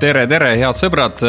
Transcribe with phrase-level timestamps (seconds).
[0.00, 1.20] tere, tere, head sõbrad.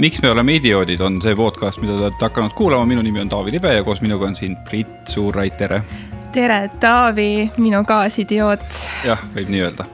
[0.00, 3.28] miks me oleme idioodid, on see podcast, mida te olete hakanud kuulama, minu nimi on
[3.28, 5.82] Taavi Libe ja koos minuga on siin Priit Suurrait, tere.
[6.32, 8.78] tere, Taavi, minu kaasidioot.
[9.04, 9.84] jah, võib nii öelda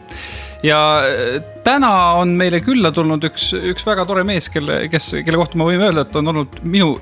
[0.63, 5.43] ja äh, täna on meile külla tulnud üks, üks väga tore mees, kelle, kes, kelle
[5.43, 6.95] kohta me võime öelda, et on olnud minu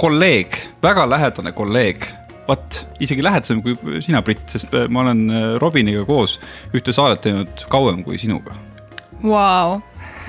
[0.00, 2.04] kolleeg, väga lähedane kolleeg
[2.44, 6.36] vot isegi lähedasem kui sina, Brit, sest ma olen äh, Robiniga koos
[6.76, 8.52] ühte saadet teinud kauem kui sinuga.
[9.24, 9.78] Vau,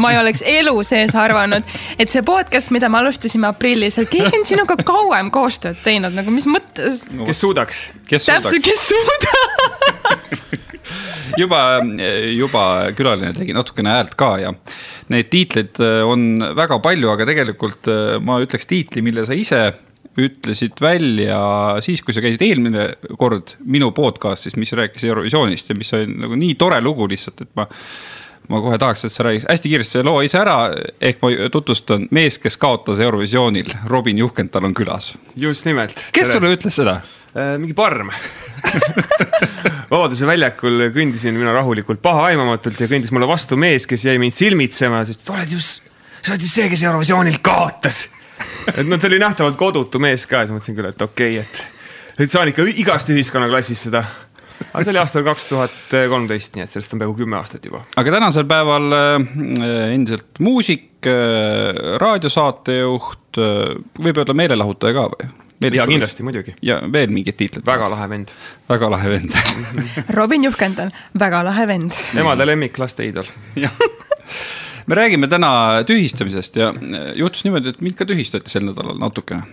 [0.01, 1.63] ma ei oleks elu sees arvanud,
[1.99, 6.33] et see podcast, mida me alustasime aprillis, et keegi on sinuga kauem koostööd teinud, nagu
[6.33, 7.25] mis mõttes no,?
[7.29, 7.87] kes suudaks?
[8.09, 10.45] täpselt, kes suudaks
[11.41, 11.61] juba,
[12.35, 12.65] juba
[12.97, 14.53] külaline tegi natukene häält ka ja
[15.13, 19.63] neid tiitleid äh, on väga palju, aga tegelikult äh, ma ütleks tiitli, mille sa ise
[20.21, 21.39] ütlesid välja
[21.83, 22.87] siis, kui sa käisid eelmine
[23.19, 27.51] kord minu podcast'is, mis rääkis Eurovisioonist ja mis oli nagu nii tore lugu lihtsalt, et
[27.59, 27.67] ma
[28.49, 30.57] ma kohe tahaks, et sa räägiks hästi kiiresti selle loo ise ära,
[31.01, 35.13] ehk ma tutvustan mees, kes kaotas Eurovisioonil, Robin Juhkental on külas.
[35.35, 35.95] just nimelt.
[36.11, 36.39] kes Tere.
[36.39, 36.99] sulle ütles seda
[37.35, 37.55] äh,?
[37.61, 38.11] mingi parm
[39.91, 45.03] Vabaduse väljakul kõndisin mina rahulikult pahaaimamatult ja kõndis mulle vastu mees, kes jäi mind silmitsema,
[45.05, 45.85] sest oled just,
[46.21, 48.07] sa oled just see, kes Eurovisioonil kaotas.
[48.77, 52.23] et noh, ta oli nähtavalt kodutu mees ka siis mõtlesin küll, et okei okay,, et,
[52.25, 54.03] et saan ikka igast ühiskonnaklassist seda
[54.73, 57.81] aga see oli aastal kaks tuhat kolmteist, nii et sellest on peaaegu kümme aastat juba.
[57.99, 59.15] aga tänasel päeval äh,
[59.93, 63.73] endiselt muusik, äh, raadiosaatejuht, äh,
[64.07, 65.31] võib öelda meelelahutaja ka või?
[65.73, 66.55] ja kindlasti, muidugi.
[66.65, 67.65] ja veel mingid tiitlid.
[67.67, 68.33] väga lahe vend.
[68.69, 69.37] väga lahe vend
[70.19, 72.03] Robin Juhkendal, väga lahe vend.
[72.17, 73.29] emade lemmik, laste iidol.
[74.89, 76.73] me räägime täna tühistamisest ja
[77.15, 79.47] juhtus niimoodi, et mind ka tühistati sel nädalal natukene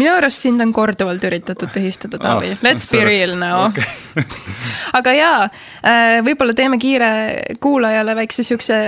[0.00, 3.84] minu arust sind on korduvalt üritatud tühistada, Taavi ah,, let's be real now okay.
[4.98, 5.48] aga jaa,
[5.84, 7.10] äh, võib-olla teeme kiire
[7.62, 8.78] kuulajale väikse siukse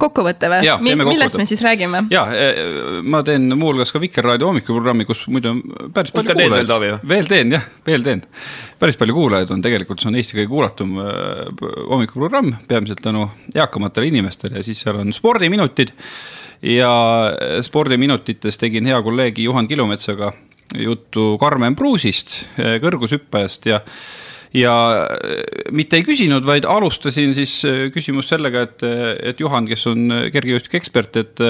[0.00, 0.74] kokkuvõtte või?
[0.84, 2.04] millest me siis räägime?
[2.12, 2.60] ja, äh,
[3.02, 5.62] ma teen muuhulgas ka Vikerraadio hommikuprogrammi, kus muidu on
[5.96, 6.74] päris palju kuulajaid.
[6.84, 8.24] veel, veel teen jah, veel teen.
[8.82, 14.12] päris palju kuulajaid on tegelikult, see on Eesti kõige kuulatum äh, hommikuprogramm, peamiselt tänu eakamatele
[14.12, 15.96] inimestele ja siis seal on spordiminutid
[16.60, 16.92] ja
[17.64, 20.34] spordiminutites tegin hea kolleegi Juhan Kilumetsaga
[20.78, 23.80] juttu Karmen Pruusist, eh, kõrgushüppajast ja
[24.50, 24.72] ja
[25.06, 28.82] eh, mitte ei küsinud, vaid alustasin siis eh, küsimust sellega, et,
[29.32, 31.44] et Juhan, kes on kergejõustiku ekspert, et.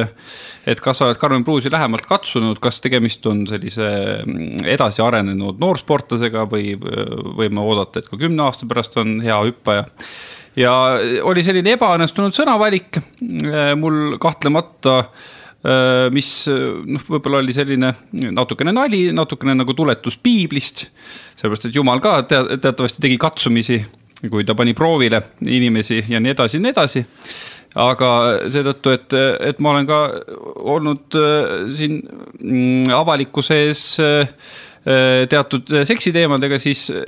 [0.69, 3.89] et kas sa oled Karmen Pruusi lähemalt katsunud, kas tegemist on sellise
[4.25, 9.89] mm, edasi arenenud noorsportlasega või võime oodata, et ka kümne aasta pärast on hea hüppaja
[10.59, 10.73] ja
[11.25, 12.99] oli selline ebaõnnestunud sõnavalik
[13.79, 15.39] mul kahtlemata Äh,
[16.15, 17.93] mis äh, noh, võib-olla oli selline
[18.33, 20.87] natukene nali, natukene nagu tuletus piiblist.
[21.37, 23.81] sellepärast, et jumal ka teatavasti tegi katsumisi,
[24.31, 27.05] kui ta pani proovile inimesi ja nii edasi ja nii edasi.
[27.75, 28.11] aga
[28.51, 29.15] seetõttu, et,
[29.47, 30.01] et ma olen ka
[30.75, 32.01] olnud äh, siin
[32.41, 34.27] mm, avalikkuse ees Äh,
[35.29, 37.03] teatud äh, seksiteemadega, siis äh,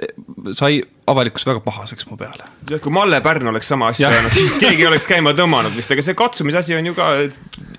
[0.53, 2.45] sai avalikkus väga pahaseks mu peale.
[2.69, 6.17] kui Malle Pärn oleks sama asja öelnud, siis keegi oleks käima tõmmanud vist, aga see
[6.19, 7.09] katsumise asi on ju ka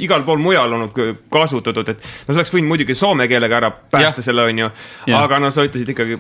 [0.01, 0.97] igal pool mujal olnud
[1.33, 4.29] kasutatud, et no sa oleks võinud muidugi soome keelega ära päästa ja.
[4.31, 4.71] selle, on ju.
[5.19, 6.17] aga no sa ütlesid ikkagi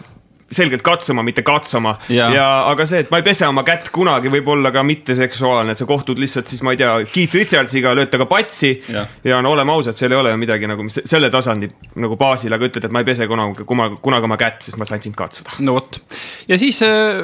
[0.55, 1.95] selgelt katsuma, mitte katsuma.
[2.09, 5.81] ja aga see, et ma ei pese oma kätt kunagi, võib olla ka mitteseksuaalne, et
[5.81, 8.73] sa kohtud lihtsalt siis, ma ei tea, Keith Richardsiga, lööd temaga patsi.
[8.93, 11.69] ja, ja no oleme ausad, seal ei ole ju midagi nagu selle tasandi
[12.03, 15.03] nagu baasil, aga ütled, et ma ei pese kunagi, kunagi oma kätt, sest ma sain
[15.03, 15.59] sind katsuda.
[15.65, 15.99] no vot
[16.49, 17.21] ja siis äh,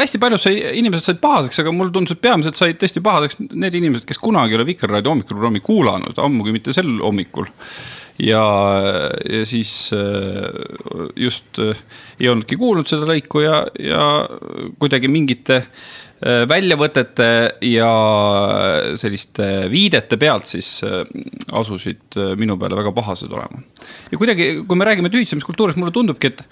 [0.00, 3.80] hästi paljud sai, inimesed said pahaseks, aga mulle tundus, et peamiselt said tõesti pahaseks need
[3.80, 7.50] inimesed, kes kunagi ei ole Vikerraadio hommikuprogrammi kuulanud, ammugi mitte sel hommikul
[8.18, 8.44] ja,
[9.30, 11.76] ja siis äh, just äh,
[12.20, 14.04] ei olnudki kuulnud seda lõiku ja, ja
[14.78, 17.28] kuidagi mingite äh, väljavõtete
[17.66, 17.88] ja
[19.00, 20.76] selliste viidete pealt siis
[21.52, 23.64] asusid minu peale väga pahased olema.
[24.12, 26.44] ja kuidagi, kui me räägime tühistamiskultuurist, mulle tundubki, et,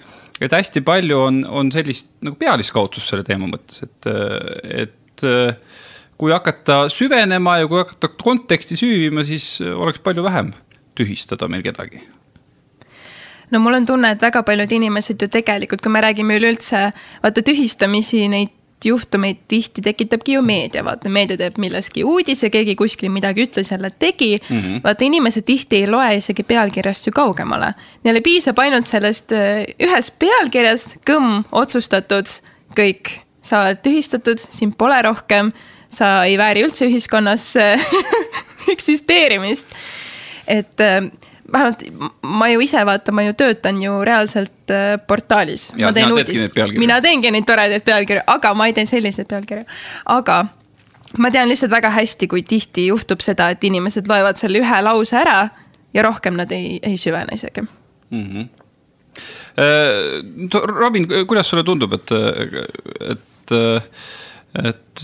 [0.43, 4.11] et hästi palju on, on sellist nagu pealiskaudsust selle teema mõttes, et,
[4.83, 5.25] et
[6.19, 10.51] kui hakata süvenema ja kui hakata konteksti süüvima, siis oleks palju vähem
[10.95, 12.03] tühistada meil kedagi?
[13.53, 16.89] no mul on tunne, et väga paljud inimesed ju tegelikult, kui me räägime üleüldse
[17.23, 23.13] vaata tühistamisi, neid juhtumeid tihti tekitabki ju meedia, vaata meedia teeb millestki uudise, keegi kuskil
[23.15, 24.57] midagi ütles, jälle tegi mm.
[24.59, 24.81] -hmm.
[24.85, 27.75] vaata inimesed tihti ei loe isegi pealkirjast ju kaugemale.
[28.05, 32.27] Neile piisab ainult sellest äh, ühest pealkirjast, kõmm, otsustatud,
[32.75, 33.13] kõik,
[33.43, 35.53] sa oled tühistatud, sind pole rohkem,
[35.89, 37.53] sa ei vääri üldse ühiskonnas
[38.75, 39.69] eksisteerimist
[40.47, 41.11] et äh,
[41.53, 41.83] vähemalt
[42.23, 45.73] ma ju ise vaata, ma ju töötan ju reaalselt äh, portaalis.
[46.79, 49.65] mina teengi neid toredaid pealkirju, aga ma ei tee selliseid pealkirju,
[50.17, 50.47] aga
[51.19, 55.17] ma tean lihtsalt väga hästi, kui tihti juhtub seda, et inimesed loevad selle ühe lause
[55.19, 55.49] ära
[55.95, 58.27] ja rohkem nad ei, ei süvene isegi mm.
[58.27, 58.49] -hmm.
[60.65, 62.11] Robin, kuidas sulle tundub, et,
[63.11, 63.51] et
[64.61, 65.03] et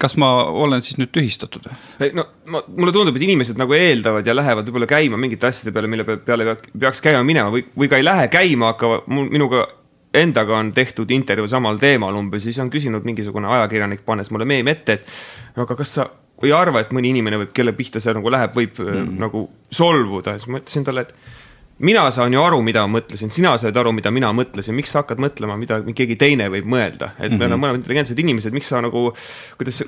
[0.00, 0.28] kas ma
[0.64, 2.10] olen siis nüüd tühistatud või?
[2.18, 5.90] no ma, mulle tundub, et inimesed nagu eeldavad ja lähevad võib-olla käima mingite asjade peale,
[5.90, 9.66] mille peale peaks käima minema või, või ka ei lähe käima, aga mul, minuga
[10.18, 14.72] endaga on tehtud intervjuu samal teemal umbes, siis on küsinud mingisugune ajakirjanik, pannes mulle meemi
[14.72, 16.08] ette, et aga kas sa
[16.42, 19.14] ei arva, et mõni inimene võib, kelle pihta see nagu läheb, võib mm.
[19.20, 21.37] nagu solvuda, siis ma ütlesin talle, et
[21.78, 25.02] mina saan ju aru, mida ma mõtlesin, sina saad aru, mida mina mõtlesin, miks sa
[25.02, 27.38] hakkad mõtlema, mida keegi teine võib mõelda, et mm -hmm.
[27.38, 29.12] me oleme mõlemad intelligentsed inimesed, miks sa nagu,
[29.58, 29.84] kuidas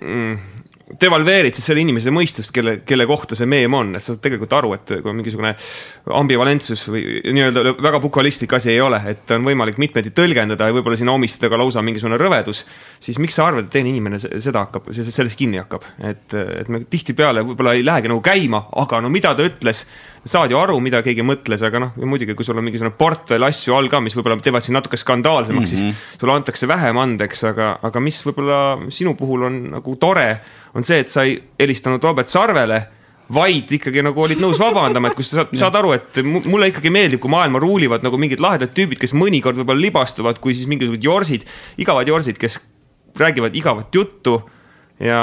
[0.00, 0.36] mm,
[1.00, 4.54] devalveerid siis selle inimese mõistust, kelle, kelle kohta see meem on, et sa saad tegelikult
[4.58, 5.52] aru, et kui mingisugune
[6.18, 10.98] ambivalentsus või nii-öelda väga bukalistlik asi ei ole, et on võimalik mitmeti tõlgendada ja võib-olla
[10.98, 12.64] sinna omistada ka lausa mingisugune rõvedus.
[13.00, 16.82] siis miks sa arvad, et teine inimene seda hakkab, sellest kinni hakkab, et, et me
[16.84, 19.86] tihtipeale võib-olla ei lähegi nagu käima, aga no mida ta ütles
[20.24, 23.76] saad ju aru, mida keegi mõtles, aga noh, muidugi, kui sul on mingisugune portfell asju
[23.76, 25.70] all ka, mis võib-olla teevad sind natuke skandaalsemaks mm, -hmm.
[25.70, 26.18] siis mhm.
[26.20, 30.28] sulle antakse vähem andeks, aga, aga mis võib-olla sinu puhul on nagu tore,
[30.74, 32.80] on see, et sa ei helistanud Robert Sarvele
[33.34, 36.92] vaid ikkagi nagu olid nõus vabandama, et kui sa saad, saad aru, et mulle ikkagi
[36.92, 41.06] meeldib, kui maailma ruulivad nagu mingid lahedad tüübid, kes mõnikord võib-olla libastuvad, kui siis mingisugused
[41.06, 41.46] jorsid,
[41.82, 42.58] igavad jorsid, kes
[43.20, 44.40] räägivad igavat juttu
[45.02, 45.20] ja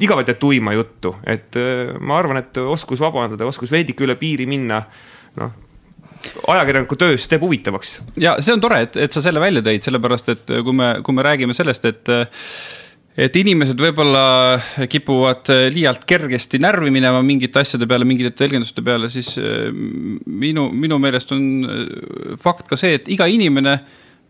[0.00, 4.46] igavat ja tuima juttu, et äh, ma arvan, et oskus vabandada, oskus veidike üle piiri
[4.50, 4.84] minna,
[5.40, 5.58] noh
[6.20, 7.94] ajakirjaniku töös teeb huvitavaks.
[8.20, 11.16] ja see on tore, et, et sa selle välja tõid, sellepärast et kui me, kui
[11.16, 12.10] me räägime sellest, et
[13.18, 19.34] et inimesed võib-olla kipuvad liialt kergesti närvi minema mingite asjade peale, mingite tõlgenduste peale, siis
[19.38, 23.78] minu, minu meelest on fakt ka see, et iga inimene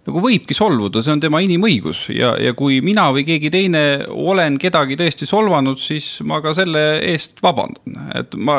[0.08, 4.56] nagu võibki solvuda, see on tema inimõigus ja, ja kui mina või keegi teine olen
[4.60, 8.58] kedagi tõesti solvanud, siis ma ka selle eest vabandan, et ma.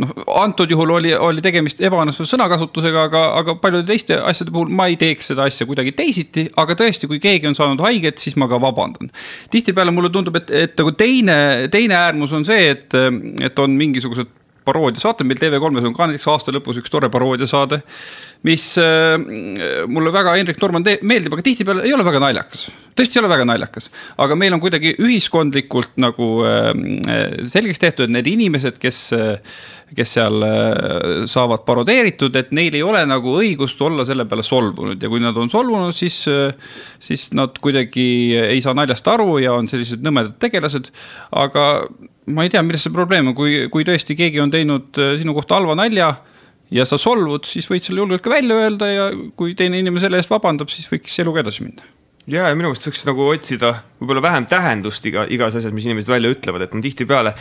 [0.00, 4.86] noh, antud juhul oli, oli tegemist ebaõnnestunud sõnakasutusega, aga, aga paljude teiste asjade puhul ma
[4.90, 8.48] ei teeks seda asja kuidagi teisiti, aga tõesti, kui keegi on saanud haiget, siis ma
[8.50, 9.10] ka vabandan.
[9.50, 11.40] tihtipeale mulle tundub, et, et nagu teine,
[11.74, 12.94] teine äärmus on see, et,
[13.42, 14.38] et on mingisugused
[14.70, 17.82] paroodiasaate, meil TV3-s on ka näiteks aasta lõpus üks tore paroodiasaade.
[18.46, 19.18] mis äh,
[19.90, 22.70] mulle väga Hendrik Norman meeldib, aga tihtipeale ei ole väga naljakas.
[22.96, 26.70] tõesti ei ole väga naljakas, aga meil on kuidagi ühiskondlikult nagu äh,
[27.42, 29.36] selgeks tehtud, et need inimesed, kes äh,
[29.90, 30.44] kes seal
[31.26, 35.34] saavad parodeeritud, et neil ei ole nagu õigust olla selle peale solvunud ja kui nad
[35.34, 36.20] on solvunud, siis,
[37.02, 38.06] siis nad kuidagi
[38.38, 40.92] ei saa naljast aru ja on sellised nõmedad tegelased.
[41.34, 41.64] aga
[42.34, 45.34] ma ei tea, milles see probleem on, kui, kui tõesti keegi on teinud äh, sinu
[45.36, 46.12] kohta halva nalja
[46.70, 50.20] ja sa solvud, siis võid selle julgelt ka välja öelda ja kui teine inimene selle
[50.20, 51.86] eest vabandab, siis võiks eluga edasi minna
[52.30, 56.10] ja, ja minu meelest võiks nagu otsida võib-olla vähem tähendust iga, igas asjas, mis inimesed
[56.10, 57.32] välja ütlevad, et ma tihtipeale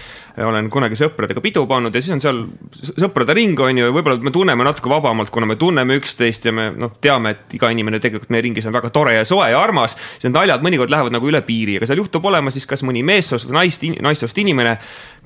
[0.47, 2.41] olen kunagi sõpradega pidu pannud ja siis on seal
[2.89, 6.69] sõprade ring on ju, võib-olla me tunneme natuke vabamalt, kuna me tunneme üksteist ja me
[6.75, 9.97] noh, teame, et iga inimene tegelikult meie ringis on väga tore ja soe ja armas.
[10.15, 13.03] siis need naljad mõnikord lähevad nagu üle piiri, aga seal juhtub olema siis kas mõni
[13.06, 14.77] meessoost või naist, naissoost inimene,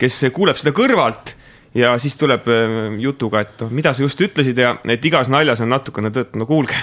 [0.02, 1.38] kes kuuleb seda kõrvalt
[1.78, 5.64] ja siis tuleb äh, jutuga, et noh, mida sa just ütlesid ja et igas naljas
[5.64, 6.78] on natukene tõtt, no kuulge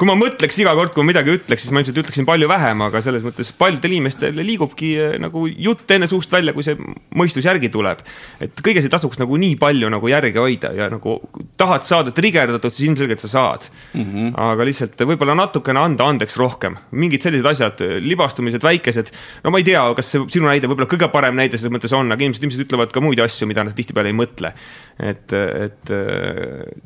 [0.00, 2.80] kui ma mõtleks iga kord, kui ma midagi ütleks, siis ma ilmselt ütleksin palju vähem,
[2.86, 6.78] aga selles mõttes paljudel inimestel liigubki eh, nagu jutt enne suust välja, kui see
[7.20, 8.00] mõistus järgi tuleb.
[8.40, 11.18] et kõiges ei tasuks nagu nii palju nagu järge hoida ja nagu
[11.60, 14.06] tahad saada trigerdatud, siis ilmselgelt sa saad mm.
[14.06, 14.30] -hmm.
[14.40, 19.12] aga lihtsalt võib-olla natukene anda andeks rohkem, mingid sellised asjad, libastumised väikesed.
[19.44, 22.08] no ma ei tea, kas see sinu näide võib-olla kõige parem näide selles mõttes on,
[22.08, 24.54] aga ilmselt inimesed ütlevad ka muid asju, mida nad tihtipeale ei mõtle.
[24.96, 25.94] et, et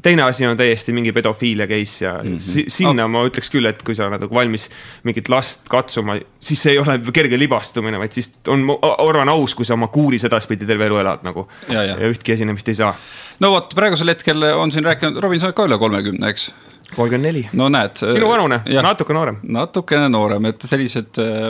[0.02, 2.68] teine asi on täiesti mingi pedofiilia case ja mm -hmm.
[2.68, 4.68] sinna sinna ma ütleks küll, et kui sa oled nagu valmis
[5.04, 9.66] mingit last katsuma, siis see ei ole kerge libastumine, vaid siis on, arvan aus, kui
[9.66, 11.46] sa oma kuuris edaspidi terve elu elad nagu.
[11.68, 11.98] Ja, ja.
[12.00, 12.94] ja ühtki esinemist ei saa.
[13.40, 16.50] no vot, praegusel hetkel on siin rääkinud, Robin, sa oled ka üle kolmekümne, eks?
[16.96, 17.42] Kolmkümmend neli.
[17.58, 17.98] no näed.
[18.00, 19.38] sinu vanune, natuke noorem.
[19.56, 21.48] natukene noorem, et sellised äh,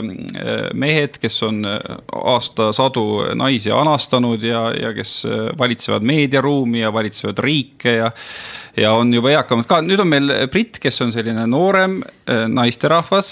[0.76, 1.78] mehed, kes on äh,
[2.34, 3.04] aastasadu
[3.38, 8.10] naisi anastanud ja, ja kes äh, valitsevad meediaruumi ja valitsevad riike ja
[8.76, 13.28] ja on juba eakamad ka, nüüd on meil Brit, kes on selline noorem naisterahvas,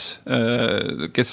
[1.16, 1.32] kes,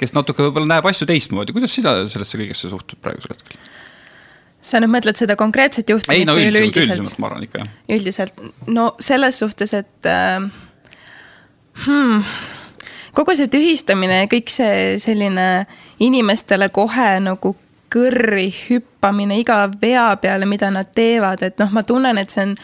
[0.00, 3.75] kes natuke võib-olla näeb asju teistmoodi, kuidas sina sellesse kõigesse suhtud praegusel hetkel?
[4.66, 7.74] Sa nüüd mõtled seda konkreetset juhtumit ei no üldiselt, üldiselt ma arvan ikka jah.
[7.96, 10.48] üldiselt, no selles suhtes, et äh,
[11.84, 12.24] hmm,
[13.16, 15.46] kogu see tühistamine ja kõik see selline
[16.02, 17.54] inimestele kohe nagu
[17.92, 22.54] kõrri hüppamine iga vea peale, mida nad teevad, et noh, ma tunnen, et see on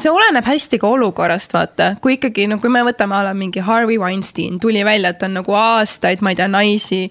[0.00, 3.62] see oleneb hästi ka olukorrast, vaata, kui ikkagi no kui me võtame a la mingi
[3.64, 7.02] Harvey Weinstein tuli välja, et ta on nagu aastaid, ma ei tea, naisi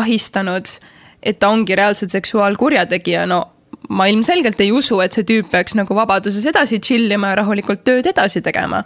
[0.00, 0.78] ahistanud.
[1.22, 3.40] et ta ongi reaalselt seksuaalkurjategija, no
[3.88, 7.84] ma ilmselgelt ei usu, et see tüüp peaks nagu vabaduses edasi chill ima ja rahulikult
[7.86, 8.84] tööd edasi tegema.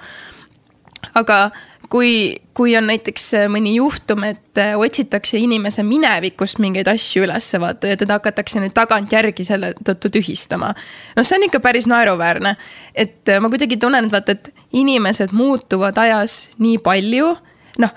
[1.19, 1.51] aga
[1.93, 7.61] kui, kui on näiteks äh, mõni juhtum, et äh, otsitakse inimese minevikust mingeid asju ülesse,
[7.61, 10.73] vaata ja teda hakatakse nüüd tagantjärgi selle tõttu tühistama.
[11.17, 12.57] noh, see on ikka päris naeruväärne,
[12.95, 17.35] et äh, ma kuidagi tunnen, et vaata, et inimesed muutuvad ajas nii palju
[17.81, 17.93] noh,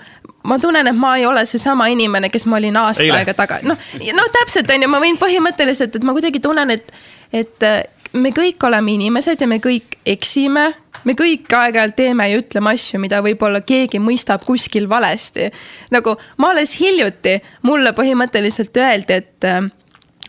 [0.46, 3.20] ma tunnen, et ma ei ole seesama inimene, kes ma olin aasta Eile.
[3.20, 6.92] aega tagasi, noh, no täpselt on ju, ma võin põhimõtteliselt, et ma kuidagi tunnen, et,
[7.34, 7.68] et
[8.16, 10.70] me kõik oleme inimesed ja me kõik eksime
[11.06, 15.50] me kõik aeg-ajalt teeme ja ütleme asju, mida võib-olla keegi mõistab kuskil valesti.
[15.94, 19.62] nagu ma alles hiljuti, mulle põhimõtteliselt öeldi, et äh,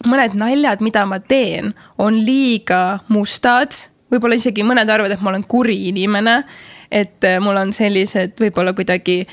[0.05, 3.73] mõned naljad, mida ma teen, on liiga mustad.
[4.11, 6.43] võib-olla isegi mõned arvavad, et ma olen kuri inimene.
[6.91, 9.25] et äh, mul on sellised võib-olla kuidagi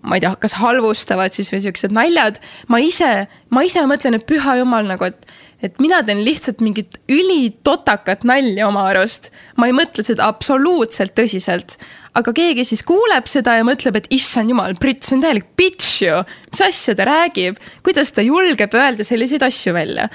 [0.00, 2.40] ma ei tea, kas halvustavad siis või siuksed naljad.
[2.68, 5.26] ma ise, ma ise mõtlen, et püha jumal nagu, et
[5.62, 9.30] et mina teen lihtsalt mingit ülitotakat nalja oma arust.
[9.56, 11.76] ma ei mõtle seda absoluutselt tõsiselt.
[12.14, 16.02] aga keegi siis kuuleb seda ja mõtleb, et issand jumal, Brit, see on täielik bitch
[16.02, 16.22] ju.
[16.50, 20.08] mis asja ta räägib, kuidas ta julgeb öelda selliseid asju välja.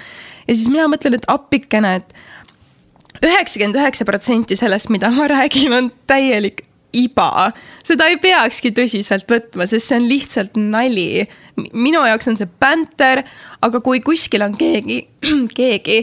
[0.48, 5.91] ja siis mina mõtlen, et appikene, et üheksakümmend üheksa protsenti sellest, mida ma räägin, on
[6.07, 6.65] täielik
[7.04, 7.51] iba.
[7.86, 11.27] seda ei peakski tõsiselt võtma, sest see on lihtsalt nali
[11.58, 13.24] minu jaoks on see bänter,
[13.66, 15.00] aga kui kuskil on keegi,
[15.60, 16.01] keegi,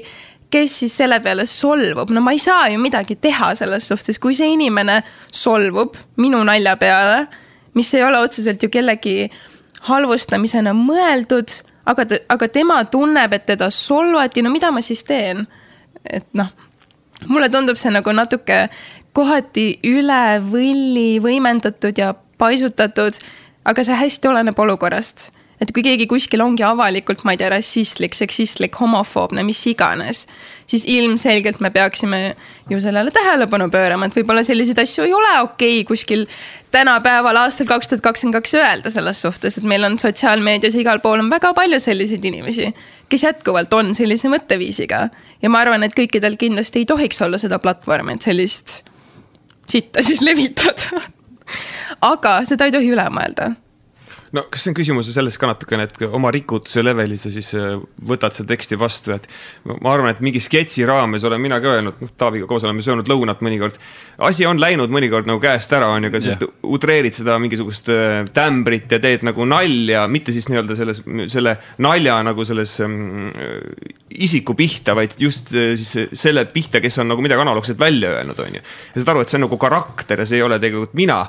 [0.54, 4.36] kes siis selle peale solvub, no ma ei saa ju midagi teha selles suhtes, kui
[4.38, 5.00] see inimene
[5.34, 7.24] solvub minu nalja peale,
[7.74, 9.30] mis ei ole otseselt ju kellegi
[9.88, 11.50] halvustamisena mõeldud,
[11.90, 15.46] aga, aga tema tunneb, et teda solvati, no mida ma siis teen?
[16.04, 16.50] et noh,
[17.28, 18.68] mulle tundub see nagu natuke
[19.14, 23.18] kohati üle võlli võimendatud ja paisutatud,
[23.64, 25.30] aga see hästi oleneb olukorrast
[25.62, 30.24] et kui keegi kuskil ongi avalikult, ma ei tea, rassistlik, seksistlik, homofoobne, mis iganes,
[30.70, 32.20] siis ilmselgelt me peaksime
[32.70, 36.26] ju sellele tähelepanu pöörama, et võib-olla selliseid asju ei ole okei okay kuskil
[36.74, 41.22] tänapäeval aastal kaks tuhat kakskümmend kaks öelda selles suhtes, et meil on sotsiaalmeedias igal pool
[41.22, 42.70] on väga palju selliseid inimesi,
[43.08, 45.08] kes jätkuvalt on sellise mõtteviisiga.
[45.42, 48.80] ja ma arvan, et kõikidel kindlasti ei tohiks olla seda platvormi, et sellist
[49.70, 51.04] sitta siis levitada
[52.12, 53.54] aga seda ei tohi üle mõelda
[54.34, 57.76] no kas see on küsimus selles ka natukene, et oma rikutuse levelil sa siis äh,
[58.08, 59.28] võtad seda teksti vastu, et
[59.68, 63.08] ma arvan, et mingi sketši raames olen mina ka öelnud, noh, Taaviga koos oleme söönud
[63.10, 63.78] lõunat mõnikord.
[64.26, 66.36] asi on läinud mõnikord nagu käest ära, on ju, aga sa
[66.76, 72.18] utreerid seda mingisugust äh, tämbrit ja teed nagu nalja, mitte siis nii-öelda selles, selle nalja
[72.26, 73.30] nagu selles ähm,
[74.10, 78.40] isiku pihta, vaid just äh, siis selle pihta, kes on nagu midagi analoogset välja öelnud,
[78.40, 78.64] on ju.
[78.94, 81.22] ja saad aru, et see on nagu karakter ja see ei ole tegelikult mina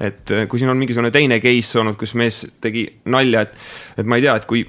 [0.00, 3.56] et äh, kui siin on mingisugune teine case olnud, kus mees tegi nalja, et,
[3.98, 4.64] et ma ei tea, et kui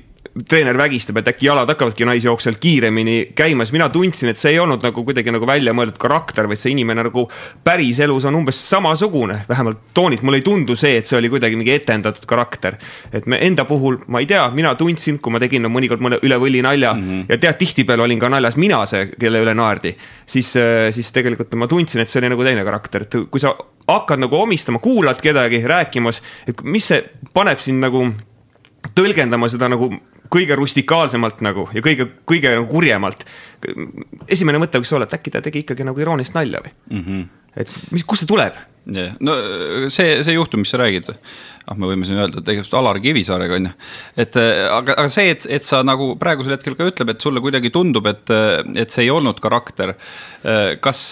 [0.48, 4.60] treener vägistab, et äkki jalad hakkavadki naisjooksjalt kiiremini käima, siis mina tundsin, et see ei
[4.62, 7.26] olnud nagu kuidagi nagu väljamõeldud karakter, vaid see inimene nagu
[7.66, 11.74] päriselus on umbes samasugune, vähemalt toonilt, mulle ei tundu see, et see oli kuidagi mingi
[11.76, 12.78] etendatud karakter.
[13.14, 16.22] et me enda puhul, ma ei tea, mina tundsin, kui ma tegin no, mõnikord mõne
[16.24, 17.26] üle võlli nalja mm -hmm.
[17.30, 21.54] ja tead, tihtipeale olin ka naljas mina see, kelle üle naerdi, siis, äh, siis tegelikult
[21.56, 23.56] ma tundsin, et see oli nagu teine karakter, et kui sa
[23.88, 27.04] hakkad nagu omistama, kuulad kedagi rääkimas, et mis see
[27.34, 28.06] paneb sind nagu
[28.96, 29.90] tõlgendama seda nagu
[30.34, 33.26] kõige rustikaalsemalt nagu ja kõige, kõige nagu kurjemalt.
[34.28, 37.06] esimene mõte võiks olla, et äkki ta tegi ikkagi nagu iroonilist nalja või mm.
[37.06, 37.30] -hmm.
[37.64, 38.58] et mis, kust see tuleb?
[38.94, 39.36] jah, no
[39.90, 41.10] see, see juhtum, mis sa räägid,
[41.66, 43.74] ah, me võime siin öelda, tegemist Alar Kivisaarega on ju.
[44.24, 47.74] et aga, aga see, et, et sa nagu praegusel hetkel ka ütleb, et sulle kuidagi
[47.74, 48.34] tundub, et,
[48.78, 49.96] et see ei olnud karakter.
[50.82, 51.04] kas,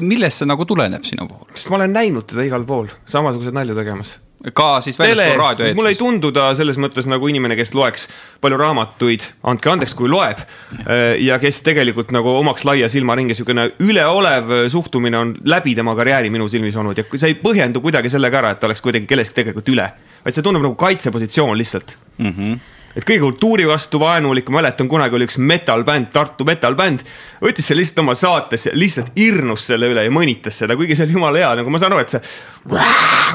[0.00, 1.52] millest see nagu tuleneb sinu puhul?
[1.54, 4.16] sest ma olen näinud teda igal pool samasuguseid nalju tegemas
[4.54, 5.76] ka siis väljaspool raadioeetris.
[5.76, 8.06] mulle ei tundu ta selles mõttes nagu inimene, kes loeks
[8.40, 10.42] palju raamatuid, andke andeks, kui loeb.
[10.84, 16.30] Äh, ja kes tegelikult nagu omaks laia silmaringi, sihukene üleolev suhtumine on läbi tema karjääri
[16.30, 19.40] minu silmis olnud ja see ei põhjendu kuidagi sellega ära, et ta oleks kuidagi kellestki
[19.42, 19.90] tegelikult üle.
[20.24, 22.32] vaid see tundub nagu kaitsepositsioon lihtsalt mm.
[22.32, 27.04] -hmm et kõige kultuuri vastu vaenulik, ma mäletan, kunagi oli üks metal-bänd, Tartu metal-bänd.
[27.44, 31.18] võttis selle lihtsalt oma saatesse, lihtsalt hirnus selle üle ja mõnitas seda, kuigi see oli
[31.18, 32.22] jumala hea, nagu ma saan aru, et see.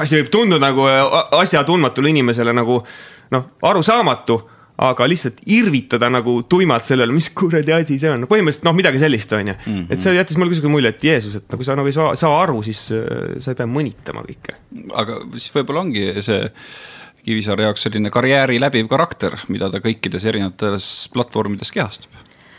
[0.02, 0.88] asi võib tunduda nagu
[1.38, 2.82] asjatundmatule inimesele nagu
[3.32, 4.40] noh, arusaamatu
[4.82, 9.02] aga lihtsalt irvitada nagu tuimalt sellele, mis kuradi asi see on, no põhimõtteliselt noh, midagi
[9.02, 9.56] sellist, on ju.
[9.60, 9.82] Mhm.
[9.92, 12.38] et see jättis mulle niisugune mulje, et Jeesus, et nagu sa nagu ei saa, saa
[12.40, 14.56] aru, siis äh, sa ei pea mõnitama kõike.
[15.02, 16.40] aga siis võib-olla ongi see
[17.22, 22.10] Kivisaare jaoks selline karjääri läbiv karakter, mida ta kõikides erinevates platvormides kehastab.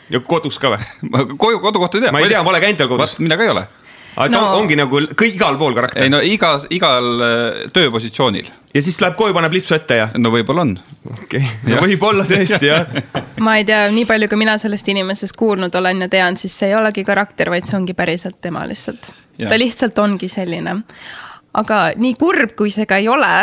[0.09, 2.11] ja kodus ka või koju, kodukohta ei tea.
[2.11, 3.19] ma ei tea, ma olen käinud tal kodus.
[3.19, 3.67] mina ka ei ole
[4.15, 6.05] aga no, ta ongi nagu kõik igal pool karakter.
[6.05, 8.49] ei no igas, igal äh, tööpositsioonil.
[8.73, 10.07] ja siis läheb koju, paneb lipsu ette ja?
[10.17, 10.75] no võib-olla on.
[11.09, 12.87] okei okay., võib-olla tõesti jah
[13.43, 16.71] ma ei tea, nii palju, kui mina sellest inimesest kuulnud olen ja tean, siis see
[16.71, 19.13] ei olegi karakter, vaid see ongi päriselt tema lihtsalt.
[19.41, 20.77] ta lihtsalt ongi selline.
[21.63, 23.33] aga nii kurb, kui see ka ei ole,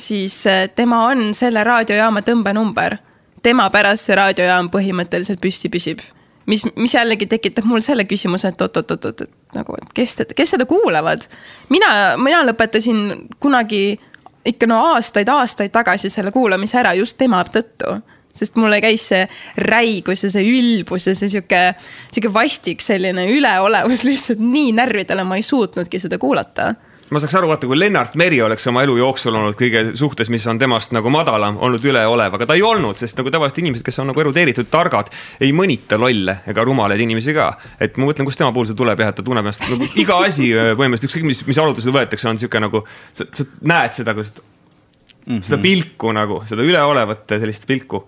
[0.00, 2.98] siis äh, tema on selle raadiojaama tõmbenumber.
[3.42, 6.02] tema pärast see raadiojaam põhimõtteliselt püsti püsib
[6.50, 10.66] mis, mis jällegi tekitab mul selle küsimuse, et oot-oot-oot, et nagu, et kes, kes seda
[10.68, 11.26] kuulavad.
[11.68, 13.98] mina, mina lõpetasin kunagi
[14.46, 18.00] ikka no aastaid-aastaid tagasi selle kuulamise ära just tema tõttu
[18.32, 19.24] sest mulle käis see
[19.58, 21.74] räigus ja see ülbus ja see sihuke,
[22.12, 26.74] sihuke vastik selline üleolevus lihtsalt nii närvidele, ma ei suutnudki seda kuulata
[27.10, 30.46] ma saaks aru, vaata, kui Lennart Meri oleks oma elu jooksul olnud kõige suhtes, mis
[30.50, 33.98] on temast nagu madalam, olnud üleolev, aga ta ei olnud, sest nagu tavaliselt inimesed, kes
[34.02, 35.10] on nagu erudeeritud, targad,
[35.42, 37.50] ei mõnita lolle ega rumalaid inimesi ka.
[37.80, 40.20] et ma mõtlen, kust tema puhul see tuleb jah, et ta tunneb ennast nagu iga
[40.26, 44.34] asi põhimõtteliselt, ükskõik mis, mis arutused võetakse, on sihuke nagu, sa, sa näed seda, kuidas
[44.38, 45.42] mm -hmm.
[45.48, 48.04] seda pilku nagu, seda üleolevat sellist pilku,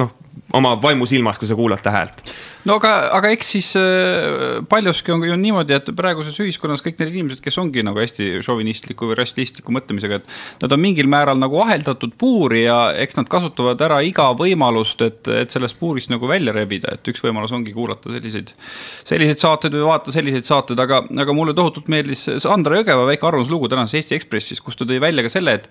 [0.00, 0.14] noh,
[0.54, 2.22] oma vaimusilmas, kui sa kuulad ta häält.
[2.64, 7.10] No aga, aga eks siis äh, paljuski on ju niimoodi, et praeguses ühiskonnas kõik need
[7.12, 11.60] inimesed, kes ongi nagu hästi šovinistliku või rassistliku mõtlemisega, et nad on mingil määral nagu
[11.60, 16.54] aheldatud puuri ja eks nad kasutavad ära iga võimalust, et, et sellest puurist nagu välja
[16.56, 18.54] rebida, et üks võimalus ongi kuulata selliseid,
[19.04, 23.68] selliseid saateid või vaadata selliseid saateid, aga, aga mulle tohutult meeldis Sandra Jõgeva väike arvamuslugu
[23.68, 25.68] tänases Eesti Ekspressis, kus ta tõi välja ka selle, et,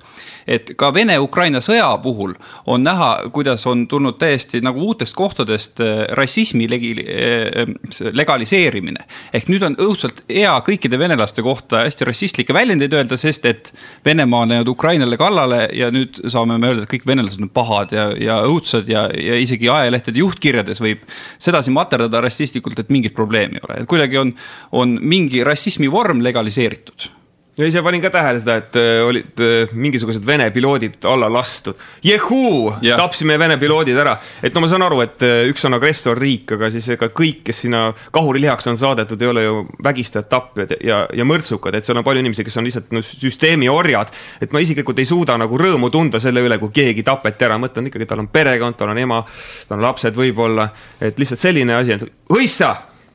[0.60, 2.38] et ka Vene-Ukraina sõja puhul
[2.70, 7.70] on näha, kuidas on tulnud täiesti nagu uutest kohtadest äh, rassismi legi eh,
[8.12, 9.06] legaliseerimine.
[9.34, 13.74] ehk nüüd on õudselt hea kõikide venelaste kohta hästi rassistlikke väljendeid öelda, sest et
[14.06, 17.96] Venemaa on läinud Ukrainale kallale ja nüüd saame me öelda, et kõik venelased on pahad
[17.96, 21.04] ja, ja õudsad ja, ja isegi ajalehtede juhtkirjades võib
[21.42, 24.36] sedasi materdada rassistlikult, et mingit probleemi ei ole, et kuidagi on,
[24.72, 27.12] on mingi rassismi vorm legaliseeritud
[27.58, 31.78] ja ise panin ka tähele seda, et äh, olid äh, mingisugused Vene piloodid alla lastud.
[32.04, 36.56] Jehuu, tapsime Vene piloodid ära, et no ma saan aru, et äh, üks on agressorriik,
[36.58, 37.84] aga siis ega kõik, kes sinna
[38.16, 42.24] kahurilihaks on saadetud, ei ole ju vägistajad, tapjad ja, ja mõrtsukad, et seal on palju
[42.24, 44.10] inimesi, kes on lihtsalt no, süsteemi orjad.
[44.42, 47.92] et ma isiklikult ei suuda nagu rõõmu tunda selle üle, kui keegi tapeti ära, mõtlen
[47.92, 49.22] ikkagi, tal on perekond, tal on ema,
[49.70, 52.74] tal on lapsed võib-olla, et lihtsalt selline asi, et hõissa!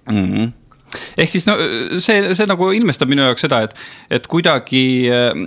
[0.08, 0.24] Mm.
[0.24, 0.56] -hmm
[1.16, 1.56] ehk siis no
[2.02, 3.74] see, see nagu ilmestab minu jaoks seda, et,
[4.18, 5.42] et kuidagi äh,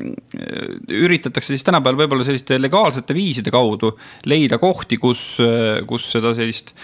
[1.02, 3.96] üritatakse siis tänapäeval võib-olla selliste legaalsete viiside kaudu
[4.30, 6.76] leida kohti, kus, äh, kus seda sellist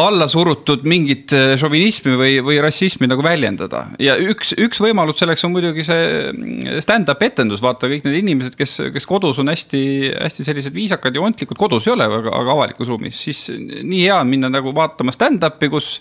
[0.00, 3.84] alla surutud mingit äh, šovinismi või, või rassismi nagu väljendada.
[4.02, 8.78] ja üks, üks võimalus selleks on muidugi see stand-up etendus, vaata kõik need inimesed, kes,
[8.94, 9.84] kes kodus on hästi,
[10.16, 14.20] hästi sellised viisakad ja ontlikud, kodus ei ole, aga, aga avalikus ruumis, siis nii hea
[14.20, 15.96] on minna nagu vaatama stand-up'i, kus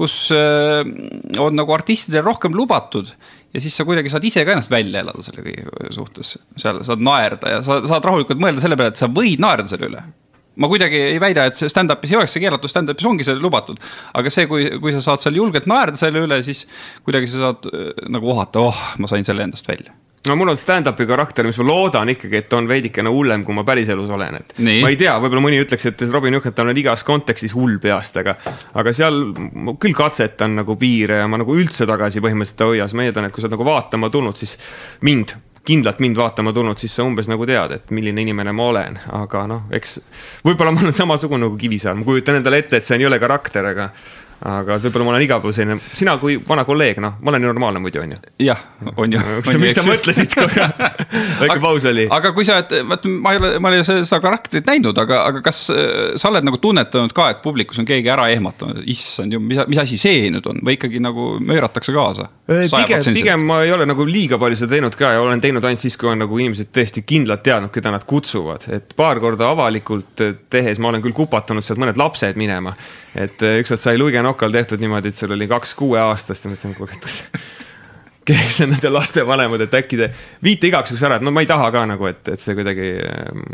[0.00, 0.80] kus äh,
[1.40, 3.10] on nagu artistidel rohkem lubatud
[3.52, 6.36] ja siis sa kuidagi saad ise ka ennast välja elada selle kõige suhtes.
[6.60, 9.90] seal saad naerda ja sa saad rahulikult mõelda selle peale, et sa võid naerda selle
[9.90, 10.04] üle.
[10.56, 13.80] Ma kuidagi ei väida, et see stand-up'is ei oleks see keelatud, stand-up'is ongi see lubatud.
[14.18, 16.66] aga see, kui, kui sa saad seal julgelt naerda selle üle, siis
[17.06, 19.94] kuidagi sa saad äh, nagu ohata, oh, ma sain selle endast välja
[20.28, 23.64] no mul on stand-up'i karakter, mis ma loodan ikkagi, et on veidikene hullem, kui ma
[23.64, 24.82] päriselus olen, et Nii.
[24.84, 28.36] ma ei tea, võib-olla mõni ütleks, et Robin Juhketa on igas kontekstis hull peast, aga,
[28.76, 29.22] aga seal
[29.80, 33.30] küll katsetan nagu piire ja ma nagu üldse tagasi põhimõtteliselt ei hoia, siis ma eeldan,
[33.30, 34.58] et kui sa oled nagu vaatama tulnud, siis
[35.08, 38.96] mind kindlalt mind vaatama tulnud, siis sa umbes nagu tead, et milline inimene ma olen,
[39.20, 39.98] aga noh, eks
[40.46, 43.68] võib-olla ma olen samasugune nagu Kivisaar, ma kujutan endale ette, et see on jõle karakter,
[43.74, 43.90] aga
[44.40, 47.50] aga võib-olla ma olen iga päev selline, sina kui vana kolleeg, noh, ma olen ju
[47.50, 48.20] normaalne muidu, on ju.
[48.46, 48.62] jah,
[48.96, 49.20] on ju.
[49.60, 50.70] mis sa mõtlesid korra
[51.42, 52.06] väike paus oli.
[52.16, 55.44] aga kui sa vaata, ma ei ole, ma ei ole seda karakterit näinud, aga, aga
[55.44, 59.42] kas äh, sa oled nagu tunnetanud ka, et publikus on keegi ära ehmatanud, issand ju,
[59.44, 62.30] mis, mis asi see nüüd on või ikkagi nagu mööratakse kaasa?
[62.50, 65.82] Pigem, pigem ma ei ole nagu liiga palju seda teinud ka ja olen teinud ainult
[65.84, 70.24] siis, kui on nagu inimesed tõesti kindlalt teadnud, keda nad kutsuvad, et paar korda avalikult
[70.50, 72.74] tehes ma olen küll kupatanud sealt mõned lapsed minema.
[73.14, 76.74] Et äh, ükskord sai Luige Nokal tehtud niimoodi, et seal oli kaks kuueaastast ja mõtlesin,
[76.74, 77.40] kuule, et
[78.46, 80.10] kes on nende laste vanemad, et äkki te
[80.44, 82.90] viite igaks juhuks ära, et no ma ei taha ka nagu, et, et see kuidagi
[83.06, 83.44] ähm,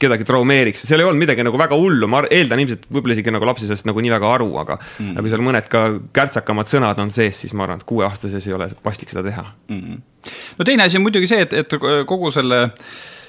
[0.00, 3.48] kedagi traumeeriks, seal ei olnud midagi nagu väga hullu, ma eeldan ilmselt võib-olla isegi nagu
[3.48, 4.96] laps ei saa sellest nagu nii väga aru, aga mm.
[4.98, 5.20] -hmm.
[5.20, 5.84] kui seal mõned ka
[6.16, 9.80] kärtsakamad sõnad on sees, siis ma arvan, et kuueaastases ei ole paslik seda teha mm.
[9.80, 10.34] -hmm.
[10.58, 13.19] no teine asi on muidugi see, et, et kogu selle Äh,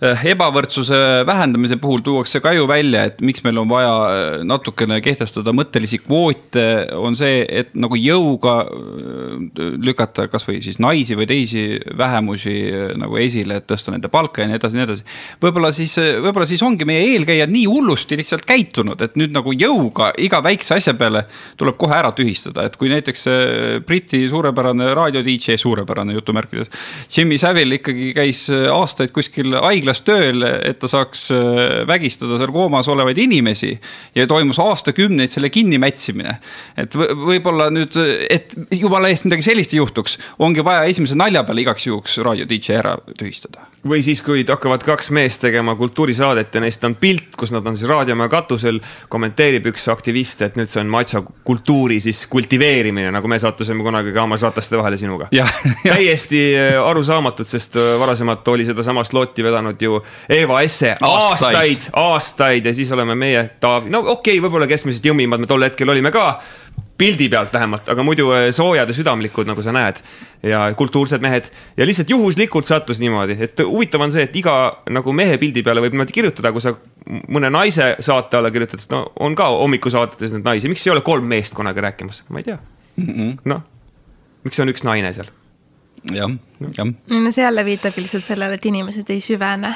[0.00, 0.96] ebavõrdsuse
[1.28, 5.98] vähendamise puhul tuuakse ka ju välja, et miks meil on vaja äh, natukene kehtestada mõttelisi
[6.00, 6.64] kvoote,
[6.96, 11.64] on see, et nagu jõuga äh, lükata kasvõi siis naisi või teisi
[12.00, 12.54] vähemusi
[13.00, 15.04] nagu esile, et tõsta nende palka ja nii edasi, nii edasi.
[15.42, 15.92] võib-olla siis,
[16.24, 20.78] võib-olla siis ongi meie eelkäijad nii hullusti lihtsalt käitunud, et nüüd nagu jõuga iga väikse
[20.78, 21.26] asja peale
[21.60, 23.26] tuleb kohe ära tühistada, et kui näiteks
[23.84, 26.72] Briti suurepärane raadio DJ, suurepärane jutumärkides.
[27.12, 32.52] Jimmy Savile ikkagi käis aastaid kuskil haiglas haiglas tööl, et ta saaks äh, vägistada seal
[32.54, 33.78] koomas olevaid inimesi.
[34.14, 36.38] ja toimus aastakümneid selle kinnimätsimine.
[36.76, 37.96] et võib-olla nüüd,
[38.30, 42.46] et jumala eest midagi sellist ei juhtuks, ongi vaja esimese nalja peale igaks juhuks raadio
[42.48, 43.66] DJ ära tühistada.
[43.86, 47.76] või siis, kui hakkavad kaks meest tegema kultuurisaadet ja neist on pilt, kus nad on
[47.76, 53.28] siis raadiomaja katusel, kommenteerib üks aktivist, et nüüd see on matša kultuuri siis kultiveerimine, nagu
[53.28, 55.30] me sattusime kunagi ka Amas Rataste vahele sinuga.
[55.82, 61.54] täiesti äh, arusaamatud, sest äh, varasemalt oli sedasama slotti vedanud olnud ju Eva Esse aastaid,
[61.56, 65.62] aastaid, aastaid ja siis oleme meie Taavi, no okei okay,, võib-olla keskmised jõmmimad me tol
[65.62, 66.40] hetkel olime ka
[67.00, 70.02] pildi pealt vähemalt, aga muidu eh, soojad ja südamlikud, nagu sa näed.
[70.42, 71.48] ja kultuursed mehed.
[71.76, 74.54] Ja lihtsalt juhuslikult sattus niimoodi, et huvitav on see, et iga
[74.88, 76.74] nagu mehe pildi peale võib niimoodi kirjutada, kui sa
[77.28, 81.04] mõne naise saate alla kirjutad, sest no on ka hommikusaadetes neid naisi, miks ei ole
[81.04, 82.58] kolm meest kunagi rääkimas, ma ei tea.
[82.96, 83.36] Mm -hmm..
[83.48, 83.64] noh,
[84.44, 85.32] miks on üks naine seal
[86.14, 86.30] jah,
[86.76, 86.92] jah.
[87.08, 89.74] no see jälle viitabki lihtsalt sellele, et inimesed ei süvene.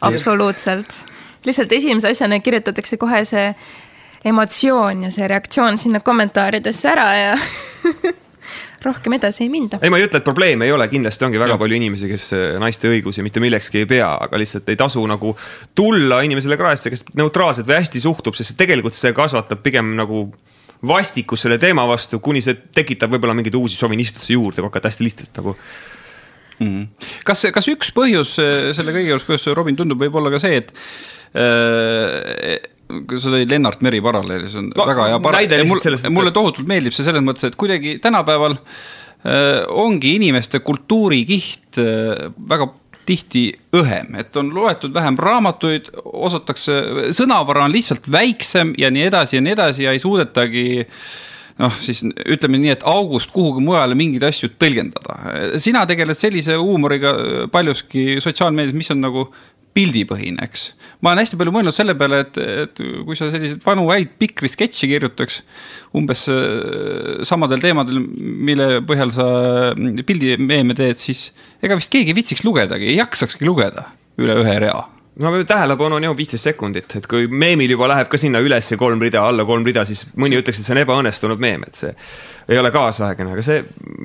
[0.00, 1.04] absoluutselt.
[1.44, 3.54] lihtsalt esimese asjana kirjutatakse kohe see
[4.24, 7.38] emotsioon ja see reaktsioon sinna kommentaaridesse ära ja
[8.84, 9.78] rohkem edasi ei minda.
[9.82, 11.60] ei, ma ei ütle, et probleeme ei ole, kindlasti ongi väga ja.
[11.60, 15.34] palju inimesi, kes äh, naiste õigusi mitte millekski ei pea, aga lihtsalt ei tasu nagu
[15.76, 20.28] tulla inimesele kraesse, kes neutraalselt või hästi suhtub, sest tegelikult see kasvatab pigem nagu
[20.86, 25.06] vastikus selle teema vastu, kuni see tekitab võib-olla mingeid uusi šovinistusi juurde, kui hakata hästi
[25.06, 26.66] lihtsalt nagu mm.
[26.66, 27.08] -hmm.
[27.28, 30.62] kas, kas üks põhjus äh, selle kõige juures, kuidas Robin tundub, võib olla ka see,
[30.62, 30.72] et
[31.36, 32.56] äh,
[32.90, 35.66] sa tõid Lennart Meri paralleeli, see on no, väga hea paralleel.
[35.68, 42.30] mulle, mulle tohutult meeldib see selles mõttes, et kuidagi tänapäeval äh, ongi inimeste kultuurikiht äh,
[42.54, 42.70] väga
[43.06, 43.44] tihti
[43.76, 46.76] õhem, et on loetud vähem raamatuid, osatakse,
[47.16, 50.64] sõnavara on lihtsalt väiksem ja nii edasi ja nii edasi ja ei suudetagi
[51.60, 55.16] noh, siis ütleme nii, et august kuhugi mujale mingeid asju tõlgendada.
[55.60, 57.14] sina tegeled sellise huumoriga
[57.52, 59.26] paljuski sotsiaalmeedias, mis on nagu
[59.76, 60.70] pildipõhine, eks.
[61.00, 64.50] ma olen hästi palju mõelnud selle peale, et, et kui sa selliseid vanu häid pikri
[64.50, 65.40] sketše kirjutaks.
[65.96, 68.02] umbes äh, samadel teemadel,
[68.50, 69.26] mille põhjal sa
[70.06, 71.28] pildimeeme teed, siis
[71.62, 74.82] ega vist keegi ei viitsiks lugedagi, ei jaksakski lugeda üle ühe rea
[75.18, 79.02] no tähelepanu on ju viisteist sekundit, et kui meemil juba läheb ka sinna üles kolm
[79.02, 81.92] rida, alla kolm rida, siis mõni ütleks, et see on ebaõnnestunud meem, et see
[82.50, 83.60] ei ole kaasaegne, aga see,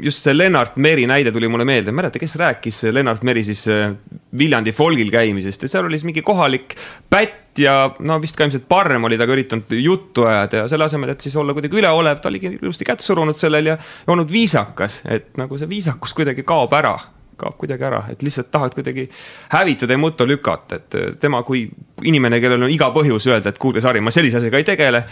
[0.05, 3.95] just see Lennart Meri näide tuli mulle meelde, mäleta, kes rääkis Lennart Meri siis äh,
[4.37, 6.75] Viljandi folgil käimisest ja seal oli siis mingi kohalik
[7.09, 11.13] pätt ja no vist ka ilmselt parem oli temaga üritanud juttu ajada ja selle asemel,
[11.13, 13.77] et siis olla kuidagi üleolev, ta oligi ilusti kätt surunud sellel ja
[14.11, 16.97] olnud viisakas, et nagu see viisakus kuidagi kaob ära
[17.37, 19.07] kaob kuidagi ära, et lihtsalt tahad kuidagi
[19.49, 21.65] hävitada ja mutta lükata, et tema kui
[22.03, 25.03] inimene, kellel on iga põhjus öelda, et kuulge, Sari, ma sellise asjaga ei tegele.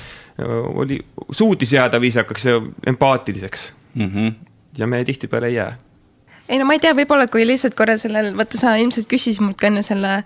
[0.83, 0.99] Oli,
[1.31, 4.07] suutis jääda viisakaks ja empaatiliseks mm.
[4.07, 4.33] -hmm.
[4.77, 5.77] ja me tihtipeale ei jää.
[6.49, 9.57] ei no ma ei tea, võib-olla kui lihtsalt korra sellel, vaata sa ilmselt küsisid mult
[9.57, 10.23] ka enne selle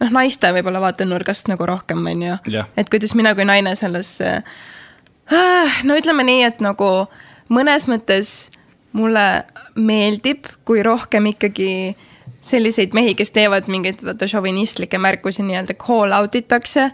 [0.00, 2.36] noh, naiste võib-olla vaatenurgast nagu rohkem, on ju.
[2.76, 7.08] et kuidas mina kui naine selles äh,, no ütleme nii, et nagu
[7.52, 8.50] mõnes mõttes
[8.92, 9.44] mulle
[9.76, 11.96] meeldib, kui rohkem ikkagi
[12.40, 16.90] selliseid mehi, kes teevad mingeid vaata šovinistlikke märkusi nii-öelda call out itakse.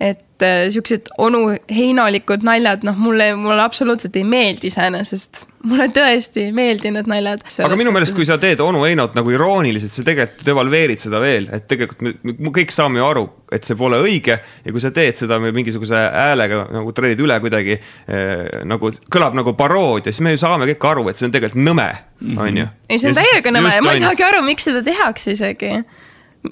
[0.00, 6.48] Et äh, siuksed onu heinalikud naljad, noh, mulle, mulle absoluutselt ei meeldi iseenesest mulle tõesti
[6.48, 7.44] ei meeldi need naljad.
[7.64, 11.48] aga minu meelest, kui sa teed onu Einot nagu irooniliselt, sa tegelikult devalveerid seda veel,
[11.56, 14.38] et tegelikult me, me kõik saame ju aru, et see pole õige.
[14.64, 19.56] ja kui sa teed seda mingisuguse häälega nagu treenid üle kuidagi eh, nagu kõlab nagu
[19.58, 22.40] paroodia, siis me ju saame kõik aru, et see on tegelikult nõme, mhm.
[22.44, 22.70] on ju.
[22.88, 25.78] ei, see on täiega nõme ja ma ei saagi aru, miks seda tehakse isegi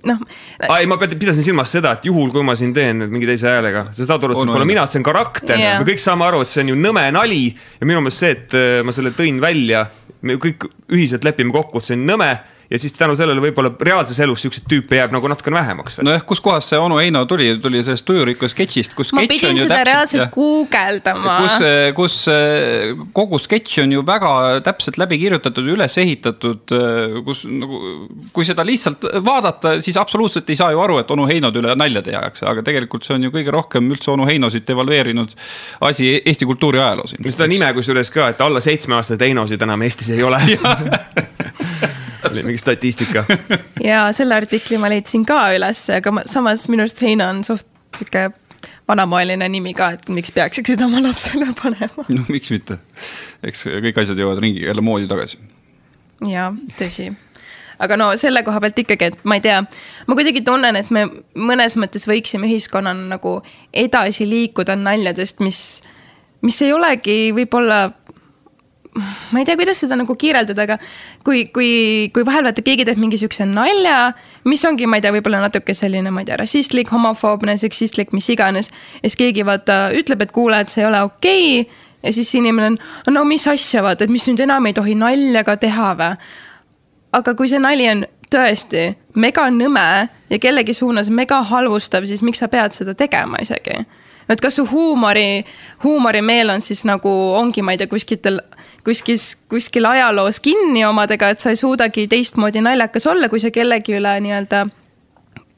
[0.00, 0.22] noh.
[0.68, 4.07] ei, ma pidasin silmas seda, et juhul, kui ma siin teen mingi teise häälega, sa
[4.09, 6.42] saad aru, et see pole mina, et see on karakter yeah., me kõik saame aru,
[6.44, 7.42] et see on ju nõme nali.
[7.81, 9.85] ja minu meelest see, et äh, ma selle tõin välja,
[10.22, 12.33] me kõik ühiselt lepime kokku, et see on nõme
[12.72, 15.98] ja siis tänu sellele võib-olla reaalses elus siukseid tüüpe jääb nagu natukene vähemaks.
[16.04, 19.12] nojah, kuskohast see onu Heino tuli, tuli sellest tujurikka sketšist, kus.
[19.12, 21.35] ma pidin seda täpselt, reaalselt guugeldama.
[21.42, 21.58] kus,
[21.98, 22.16] kus
[23.12, 24.32] kogu sketš on ju väga
[24.64, 26.74] täpselt läbi kirjutatud, üles ehitatud,
[27.26, 27.82] kus nagu,
[28.32, 32.04] kui seda lihtsalt vaadata, siis absoluutselt ei saa ju aru, et onu Heinod üle nalja
[32.08, 35.37] tehakse, aga tegelikult see on ju kõige rohkem üldse onu Heinosid devalveerinud
[35.85, 37.18] asi Eesti kultuuri ajaloos.
[37.28, 40.40] seda nime kusjuures ka, et alla seitsmeaastaseid Heinosid enam Eestis ei ole
[42.30, 43.24] mingi statistika.
[43.90, 47.66] ja selle artikli ma leidsin ka üles, aga ma, samas minu arust Heino on suht
[47.96, 48.30] sihuke
[48.88, 52.06] vanamoeline nimi ka, et miks peaksid seda oma lapsele panema.
[52.08, 52.78] no miks mitte,
[53.44, 55.40] eks kõik asjad jõuavad ringi jälle moodi tagasi.
[56.28, 57.11] ja tõsi
[57.82, 59.62] aga no selle koha pealt ikkagi, et ma ei tea,
[60.06, 63.40] ma kuidagi tunnen, et me mõnes mõttes võiksime ühiskonnana nagu
[63.72, 65.82] edasi liikuda naljadest, mis,
[66.46, 67.88] mis ei olegi võib-olla
[68.94, 70.76] ma ei tea, kuidas seda nagu kirjeldada, aga
[71.24, 71.70] kui, kui,
[72.12, 74.12] kui vahel vaata, keegi teeb mingi siukse nalja,
[74.48, 78.28] mis ongi, ma ei tea, võib-olla natuke selline, ma ei tea, rassistlik, homofoobne, seksistlik, mis
[78.35, 78.70] iganes.
[79.00, 81.83] ja siis keegi vaata ütleb, et kuule, et see ei ole okei okay.
[82.02, 82.81] ja siis inimene on,
[83.16, 86.16] no mis asja, vaata, et mis nüüd enam ei tohi nalja ka teha või
[87.12, 88.87] aga kui see nali on tõesti
[89.20, 89.87] mega nõme
[90.33, 93.83] ja kellegi suunas mega halvustav, siis miks sa pead seda tegema isegi?
[94.28, 95.44] Et kas su huumori,
[95.85, 98.40] huumorimeel on siis nagu ongi, ma ei tea, kuskitel,
[98.85, 103.98] kuskis, kuskil ajaloos kinni omadega, et sa ei suudagi teistmoodi naljakas olla, kui sa kellegi
[103.98, 104.64] üle nii-öelda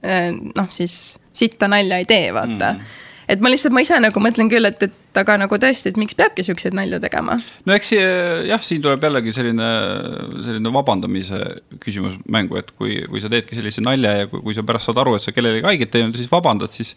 [0.02, 2.74] eh, noh, siis sitta nalja ei tee, vaata.
[2.74, 5.98] Mm et ma lihtsalt, ma ise nagu mõtlen küll, et, et aga nagu tõesti, et
[6.00, 7.36] miks peabki siukseid nalju tegema.
[7.66, 9.68] no eks jah, siin tuleb jällegi selline,
[10.46, 11.40] selline vabandamise
[11.82, 15.00] küsimus mängu, et kui, kui sa teedki sellise nalja ja kui, kui sa pärast saad
[15.02, 16.94] aru, et sa kellelegi haiget teinud, siis vabandad, siis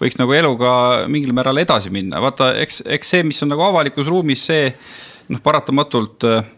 [0.00, 0.72] võiks nagu eluga
[1.10, 4.70] mingil määral edasi minna, vaata, eks, eks see, mis on nagu avalikus ruumis, see
[5.28, 6.54] noh, paratamatult äh,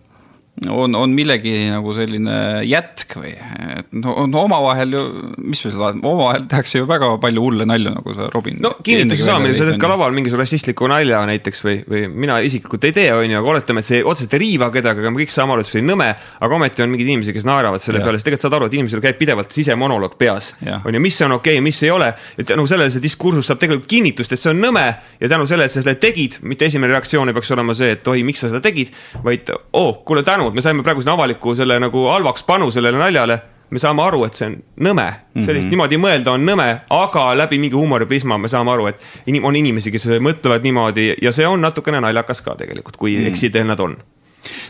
[0.69, 2.35] on, on millegi nagu selline
[2.69, 3.31] jätk või,
[3.79, 5.03] et no, no omavahel ju,
[5.41, 8.59] mis me seda, omavahel tehakse ju väga palju hulle nalju, nagu sa, Robin.
[8.61, 12.85] no kinnituse saamine, sa teed ka laval mingisuguse rassistliku nalja näiteks või, või mina isiklikult
[12.91, 15.33] ei tee, on ju, aga oletame, et see otseselt ei riiva kedagi, aga me kõik
[15.33, 16.11] saame aru, et see oli nõme.
[16.41, 18.09] aga ometi on mingeid inimesi, kes naeravad selle ja.
[18.09, 20.53] peale, siis tegelikult saad aru, et inimesel käib pidevalt sisemonoloog peas.
[20.61, 22.13] on ju, mis on okei okay,, mis ei ole.
[22.37, 24.85] ja tänu sellele see diskursus saab tegelikult kinnitust, et see on nõme
[25.17, 28.13] ja tänu sellele, et sa seda tegid, mitte esimene reaktsioon ei peaks olema see, et
[28.13, 28.93] oi, miks sa seda tegid,
[29.25, 32.71] vaid oh,, kuule tänu tänu, et me saime praegu siin avaliku selle nagu halvaks panu
[32.73, 35.05] sellele naljale me saame aru, et see on nõme,
[35.37, 35.71] sellist mm -hmm.
[35.71, 39.93] niimoodi mõelda on nõme, aga läbi mingi huumoriprisma me saame aru, et inim, on inimesi,
[39.95, 43.29] kes mõtlevad niimoodi ja see on natukene naljakas ka tegelikult, kui mm -hmm.
[43.29, 43.97] eksiteel nad on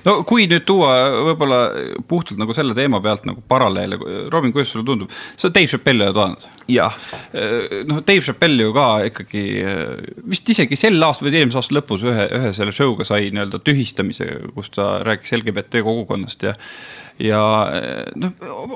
[0.06, 0.94] no kui nüüd tuua
[1.30, 1.60] võib-olla
[2.08, 3.98] puhtalt nagu selle teema pealt nagu paralleele,
[4.32, 6.48] Robin, kuidas sulle tundub, sa Dave Chappelli oled vaadanud?
[6.70, 6.96] jah.
[7.34, 9.98] Äh, noh, Dave Chappelli ju ka ikkagi äh,
[10.30, 14.28] vist isegi sel aastal või eelmise aasta lõpus ühe, ühe selle show'ga sai nii-öelda tühistamise,
[14.54, 16.54] kus ta rääkis LGBT kogukonnast ja
[17.20, 17.40] ja
[18.20, 18.32] noh,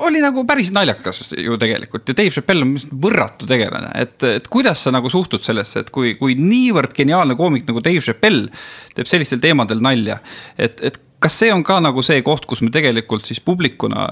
[0.07, 4.85] oli nagu päris naljakas ju tegelikult ja Dave Chappelle on võrratu tegelane, et, et kuidas
[4.85, 8.51] sa nagu suhtud sellesse, et kui, kui niivõrd geniaalne koomik nagu Dave Chappelle
[8.95, 10.21] teeb sellistel teemadel nalja,
[10.59, 14.11] et, et kas see on ka nagu see koht, kus me tegelikult siis publikuna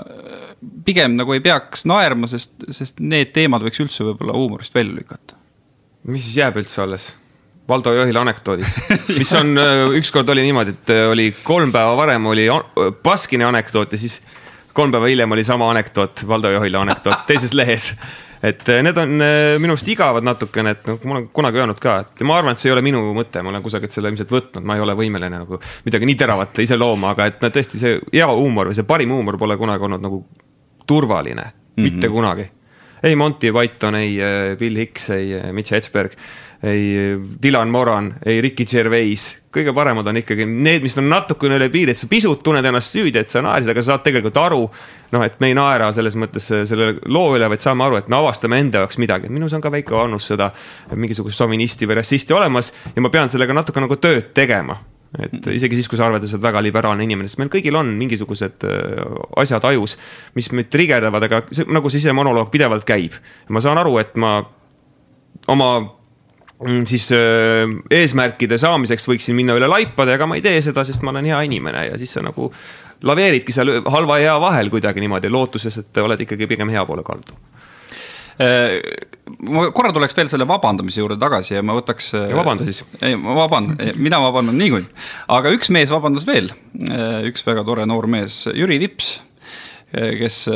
[0.87, 5.37] pigem nagu ei peaks naerma, sest, sest need teemad võiks üldse võib-olla huumorist välja lükata?
[6.09, 7.13] mis siis jääb üldse alles?
[7.69, 8.67] Valdo Johila anekdoodid,
[9.21, 12.49] mis on, äh, ükskord oli niimoodi, et äh, oli kolm päeva varem oli
[13.03, 14.19] Baskini anekdoot ja siis
[14.75, 17.93] kolm päeva hiljem oli sama anekdoot, Valdo Johila anekdoot teises lehes.
[18.43, 19.15] et äh, need on
[19.63, 22.63] minu arust igavad natukene, et noh, ma olen kunagi öelnud ka, et ma arvan, et
[22.63, 25.45] see ei ole minu mõte, ma olen kusagilt selle ilmselt võtnud, ma ei ole võimeline
[25.45, 28.89] nagu midagi nii teravat ise looma, aga et no tõesti see hea huumor või see
[28.89, 30.25] parim huumor pole kunagi olnud nagu
[30.83, 31.87] turvaline mm, -hmm.
[31.87, 32.51] mitte kunagi
[33.03, 34.19] ei Monty Python, ei
[34.59, 36.13] Bill Hicks, ei Mitch Hedberg
[36.63, 41.69] ei Dylan Moran, ei Ricky Gervais, kõige paremad on ikkagi need, mis on natukene üle
[41.73, 44.63] piiri, et sa pisut tunned ennast süüdi, et sa naersid, aga sa saad tegelikult aru.
[45.13, 48.17] noh, et me ei naera selles mõttes selle loo üle, vaid saame aru, et me
[48.17, 50.49] avastame enda jaoks midagi, minus on ka väike annus seda
[50.95, 54.79] mingisugust šovinisti või rassisti olemas ja ma pean sellega natuke nagu tööd tegema
[55.21, 57.77] et isegi siis, kui sa arvad, et sa oled väga liberaalne inimene, sest meil kõigil
[57.77, 59.03] on mingisugused äh,
[59.43, 59.99] asjad ajus,
[60.39, 63.19] mis meid trigerdavad, aga see, nagu see sisemonoloog pidevalt käib.
[63.53, 64.39] ma saan aru, et ma
[65.53, 66.02] oma Mm,
[66.89, 71.13] siis äh, eesmärkide saamiseks võiksin minna üle laipade, aga ma ei tee seda, sest ma
[71.15, 72.51] olen hea inimene ja siis sa nagu
[73.03, 77.05] laveeridki seal halva ja hea vahel kuidagi niimoodi, lootuses, et oled ikkagi pigem hea poole
[77.07, 77.35] kaldu
[78.43, 78.79] äh,
[79.49, 82.13] ma korra tuleks veel selle vabandamise juurde tagasi ja ma võtaks.
[82.19, 82.85] ja vabanda siis.
[83.01, 85.05] ei, ma vabandan, mina vabandan niikuinii.
[85.39, 86.53] aga üks mees vabandas veel,
[86.89, 89.19] äh, üks väga tore noor mees, Jüri Vips,
[89.93, 90.47] kes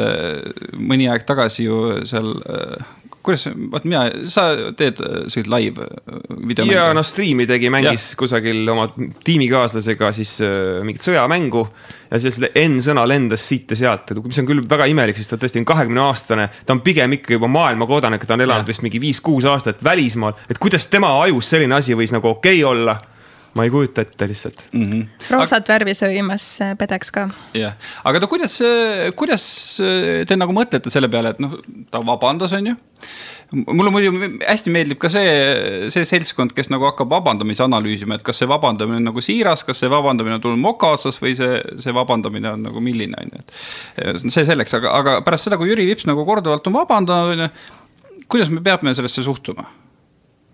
[0.80, 2.30] mõni aeg tagasi ju seal
[3.26, 4.46] kuidas, vaat mina, sa
[4.78, 6.76] teed äh, selliseid live äh, videomänge?
[6.76, 8.18] ja noh, striimi tegi, mängis ja.
[8.20, 8.88] kusagil oma
[9.26, 11.66] tiimikaaslasega siis äh, mingit sõjamängu.
[12.10, 15.62] ja siis N-sõna lendas siit ja sealt, mis on küll väga imelik, sest ta tõesti
[15.62, 16.48] on kahekümne aastane.
[16.66, 18.70] ta on pigem ikka juba maailmakodanik, ta on elanud ja.
[18.72, 22.72] vist mingi viis-kuus aastat välismaal, et kuidas tema ajus selline asi võis nagu okei okay
[22.72, 22.98] olla
[23.56, 24.82] ma ei kujuta ette lihtsalt mm.
[24.90, 25.30] -hmm.
[25.30, 25.72] roosat aga...
[25.72, 27.28] värvi söömas pedeks ka.
[27.54, 28.58] jah, aga ta, kuidas,
[29.16, 29.46] kuidas
[30.28, 31.58] te nagu mõtlete selle peale, et noh,
[31.90, 32.76] ta vabandas, on ju
[33.52, 34.10] mulle muidu
[34.42, 35.30] hästi meeldib ka see,
[35.94, 39.80] see seltskond, kes nagu hakkab vabandamise analüüsima, et kas see vabandamine on nagu siiras, kas
[39.82, 43.42] see vabandamine on tulnud moka otsast või see, see vabandamine on nagu milline, on ju,
[43.44, 44.24] et.
[44.26, 48.24] see selleks, aga, aga pärast seda, kui Jüri Vips nagu korduvalt on vabandanud, on ju,
[48.26, 49.68] kuidas me peame sellesse suhtuma?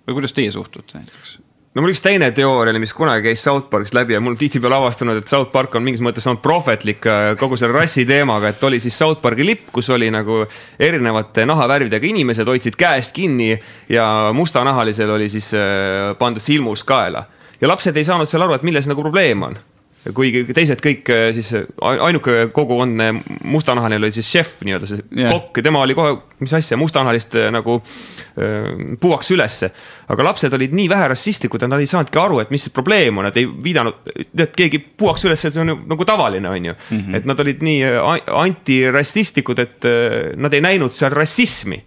[0.03, 1.37] või kuidas teie suhtute näiteks?
[1.73, 4.77] No mul üks teine teooria oli, mis kunagi käis South Parkist läbi ja mul tihtipeale
[4.77, 8.65] avastanud, et South Park on mingis mõttes olnud prohvetlik äh, kogu selle rassi teemaga, et
[8.69, 10.43] oli siis South Parki lipp, kus oli nagu
[10.79, 13.55] erinevate nahavärvidega inimesed hoidsid käest kinni
[13.93, 14.07] ja
[14.37, 17.25] mustanahalisel oli siis äh, pandud silmus kaela.
[17.61, 19.57] ja lapsed ei saanud seal aru, et milles nagu probleem on
[20.11, 23.09] kuigi teised kõik äh, siis ainuke kogukondne
[23.47, 25.31] mustanahaline oli siis šef nii-öelda see yeah.
[25.31, 29.71] kokk tema oli kohe, mis asja, mustanahalist äh, nagu äh, puuaks ülesse.
[30.13, 33.21] aga lapsed olid nii vähe rassistlikud, et nad ei saanudki aru, et mis see probleem
[33.21, 36.75] on, nad ei viidanud, tead keegi puuaks üles, et see on nagu tavaline, on ju
[36.75, 36.99] mm.
[36.99, 37.17] -hmm.
[37.17, 37.87] et nad olid nii
[38.43, 39.89] antirassistlikud, et
[40.37, 41.79] nad ei näinud seal rassismi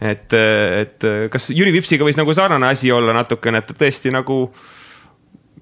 [0.00, 4.42] et, et kas Jüri Vipsiga võis nagu sarnane asi olla natukene, et ta tõesti nagu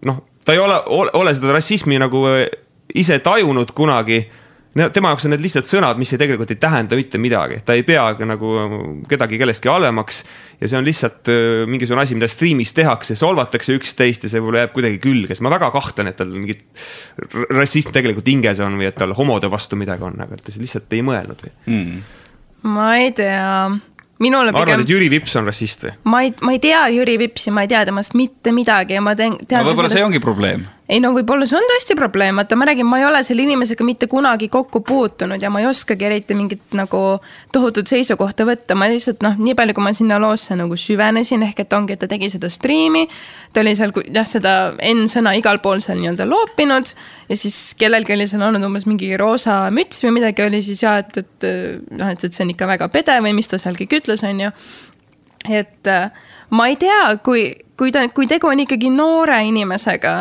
[0.09, 2.46] noh ta ei ole, ole seda rassismi nagu äh,
[2.96, 4.22] ise tajunud kunagi
[4.94, 7.82] tema jaoks on need lihtsalt sõnad, mis ei tegelikult ei tähenda mitte midagi, ta ei
[7.87, 8.52] pea nagu
[9.11, 10.20] kedagi kellestki halvemaks.
[10.61, 14.64] ja see on lihtsalt äh, mingisugune asi, mida striimis tehakse, solvatakse üksteist ja see võib-olla
[14.64, 16.64] jääb kuidagi külge, siis ma väga kahtlen, et tal mingit
[17.50, 21.04] rassism tegelikult hinges on või et tal homode vastu midagi on, aga ta lihtsalt ei
[21.06, 22.02] mõelnud või mm.?
[22.68, 23.48] ma ei tea
[24.18, 24.62] minule pigem.
[24.62, 25.94] arvad, et Jüri Vips on rassist või?
[26.11, 29.14] ma ei, ma ei tea Jüri Vipsi, ma ei tea temast mitte midagi ja ma
[29.18, 29.38] teen.
[29.38, 29.98] võib-olla sellest...
[29.98, 33.05] see ongi probleem ei no võib-olla see on tõesti probleem, vaata ma räägin, ma ei
[33.05, 37.01] ole selle inimesega mitte kunagi kokku puutunud ja ma ei oskagi eriti mingit nagu
[37.53, 41.61] tohutut seisukohta võtta, ma lihtsalt noh, nii palju, kui ma sinna loosse nagu süvenesin, ehk
[41.64, 43.05] et ongi, et ta tegi seda striimi.
[43.53, 44.55] ta oli seal jah, seda
[44.94, 46.94] N-sõna igal pool seal nii-öelda loopinud
[47.29, 50.98] ja siis kellelgi oli seal olnud umbes mingi roosa müts või midagi oli siis ja
[51.05, 51.48] et, et
[51.90, 54.40] noh, et, et see on ikka väga pede või mis ta seal kõik ütles, on
[54.46, 54.51] ju.
[55.53, 55.94] et
[56.48, 60.14] ma ei tea, kui, kui ta, kui tegu on ikkagi noore inimesega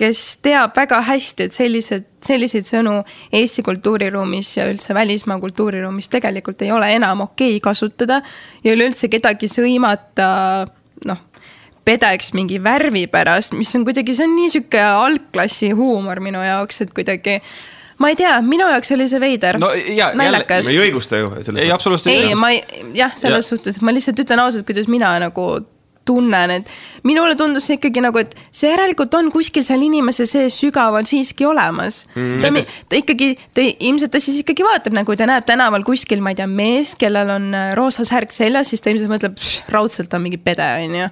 [0.00, 3.00] kes teab väga hästi, et sellised, selliseid sõnu
[3.36, 8.22] Eesti kultuuriruumis ja üldse välismaa kultuuriruumis tegelikult ei ole enam okei okay kasutada.
[8.64, 10.30] ja üleüldse kedagi sõimata,
[11.08, 11.26] noh,
[11.84, 16.82] pedeks mingi värvi pärast, mis on kuidagi, see on nii sihuke algklassi huumor minu jaoks,
[16.84, 17.40] et kuidagi
[18.00, 19.72] ma ei tea, minu jaoks oli see veider no,.
[20.16, 20.68] naljakas.
[20.68, 21.34] me ei õigusta ju.
[21.56, 22.30] ei, absoluutselt ei.
[22.30, 22.62] ei, ma ei,
[22.96, 23.48] jah, selles ja.
[23.52, 25.50] suhtes, ma lihtsalt ütlen ausalt, kuidas mina nagu
[26.08, 26.70] tunnen, et
[27.06, 31.46] minule tundus see ikkagi nagu, et see järelikult on kuskil seal inimese sees sügaval siiski
[31.48, 32.40] olemas mm,.
[32.40, 36.32] ta, ta ikkagi, ta ilmselt ta siis ikkagi vaatab nagu ta näeb tänaval kuskil, ma
[36.32, 40.24] ei tea, meest, kellel on äh, roosa särk seljas, siis ta ilmselt mõtleb, raudselt on
[40.24, 41.10] mingi pede, on ju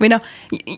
[0.00, 0.28] või noh,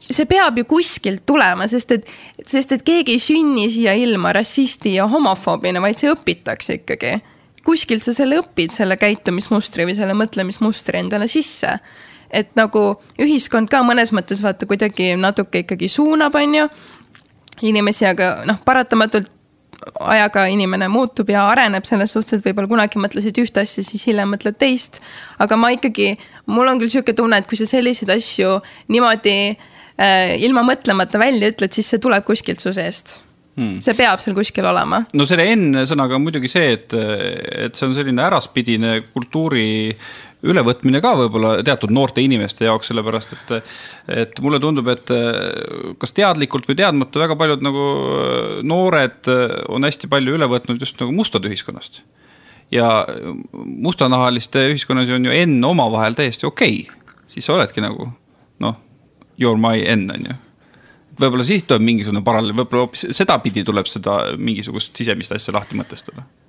[0.02, 2.08] see peab ju kuskilt tulema, sest et,
[2.42, 7.20] sest et keegi ei sünni siia ilma rassisti ja homofoobina, vaid see õpitakse ikkagi.
[7.62, 11.76] kuskilt sa selle õpid, selle käitumismustri või selle mõtlemismustri endale sisse
[12.32, 12.82] et nagu
[13.20, 16.66] ühiskond ka mõnes mõttes vaata kuidagi natuke ikkagi suunab, on ju.
[17.62, 19.30] inimesi, aga noh, paratamatult
[20.00, 24.30] ajaga inimene muutub ja areneb selles suhtes, et võib-olla kunagi mõtlesid ühte asja, siis hiljem
[24.34, 25.02] mõtled teist.
[25.38, 26.16] aga ma ikkagi,
[26.46, 28.60] mul on küll sihuke tunne, et kui sa selliseid asju
[28.94, 33.20] niimoodi äh, ilma mõtlemata välja ütled, siis see tuleb kuskilt su seest
[33.52, 33.82] Hmm.
[33.84, 35.02] see peab seal kuskil olema.
[35.12, 39.92] no selle N-sõnaga on muidugi see, et, et see on selline äraspidine kultuuri
[40.42, 43.52] ülevõtmine ka võib-olla teatud noorte inimeste jaoks, sellepärast et,
[44.22, 45.12] et mulle tundub, et
[46.02, 47.86] kas teadlikult või teadmata väga paljud nagu
[48.66, 49.30] noored
[49.70, 52.02] on hästi palju üle võtnud just nagu mustade ühiskonnast.
[52.72, 53.06] ja
[53.52, 58.10] mustanahaliste ühiskonnas on ju N omavahel täiesti okei okay., siis sa oledki nagu
[58.58, 58.76] noh,
[59.38, 60.38] you are my N on ju
[61.22, 66.24] võib-olla siis tuleb mingisugune paralleel, võib-olla hoopis sedapidi tuleb seda mingisugust sisemist asja lahti mõtestada
[66.24, 66.41] Eh,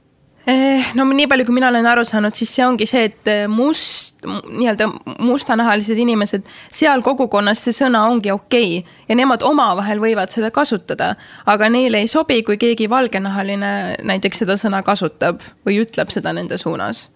[0.95, 4.23] no nii palju, kui mina olen aru saanud, siis see ongi see, et eh, must,
[4.23, 4.89] nii-öelda
[5.23, 8.99] mustanahalised inimesed, seal kogukonnas see sõna ongi okei okay.
[9.07, 11.13] ja nemad omavahel võivad seda kasutada.
[11.45, 16.57] aga neile ei sobi, kui keegi valgenahaline näiteks seda sõna kasutab või ütleb seda nende
[16.57, 17.07] suunas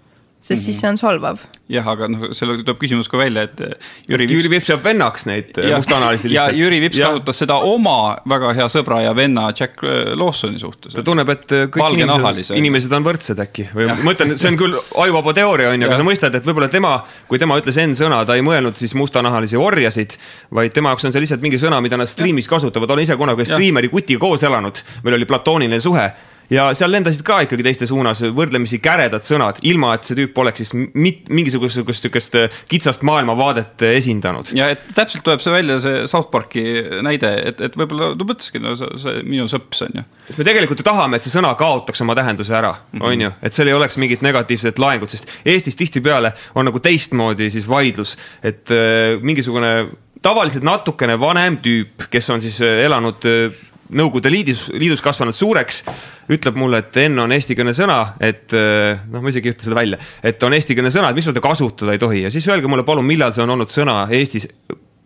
[0.47, 0.65] sest mm -hmm.
[0.65, 1.39] siis see on solvav.
[1.67, 3.73] jah, aga noh, seal tuleb küsimus ka välja, et eh,
[4.07, 4.37] Jüri Vips.
[4.37, 6.55] Jüri Vips peab vennaks neid eh, mustanahalisi lihtsalt.
[6.55, 7.09] ja Jüri Vips ja.
[7.09, 7.97] kasutas seda oma
[8.29, 10.95] väga hea sõbra ja venna Jack eh, Lawsoni suhtes.
[10.95, 14.79] ta tunneb, et kõik inimesed, inimesed on võrdsed äkki või ma mõtlen, see on küll
[15.03, 16.93] ajuvaba teooria on ju, aga sa mõistad, et võib-olla tema,
[17.27, 20.15] kui tema ütles N-sõna, ta ei mõelnud siis mustanahalisi orjasid,
[20.55, 23.45] vaid tema jaoks on see lihtsalt mingi sõna, mida nad striimis kasutavad, olen ise kunagi
[23.51, 26.07] striimeri kutiga koos elanud, meil oli platooniline suhe
[26.53, 30.63] ja seal lendasid ka ikkagi teiste suunas võrdlemisi käredad sõnad, ilma et see tüüp oleks
[30.63, 32.37] siis mit, mingisugust sihukest
[32.71, 34.53] kitsast maailmavaadet esindanud.
[34.57, 36.63] ja et täpselt tuleb see välja, see South Park'i
[37.05, 40.05] näide, et, et võib-olla ta mõtleski, no see, see minu sõps on ju.
[40.29, 43.07] sest me tegelikult ju tahame, et see sõna kaotaks oma tähenduse ära mm, -hmm.
[43.11, 47.51] on ju, et seal ei oleks mingit negatiivset laengut, sest Eestis tihtipeale on nagu teistmoodi
[47.51, 49.87] siis vaidlus, et äh, mingisugune
[50.21, 55.85] tavaliselt natukene vanem tüüp, kes on siis äh, elanud äh, Nõukogude Liidus, liidus kasvanud suureks,
[56.33, 59.77] ütleb mulle, et N on eestikeelne sõna, et äh, noh, ma isegi ei ütle seda
[59.77, 62.83] välja, et on eestikeelne sõna, et miks seda kasutada ei tohi ja siis öelge mulle
[62.87, 64.49] palun, millal see on olnud sõna Eestis,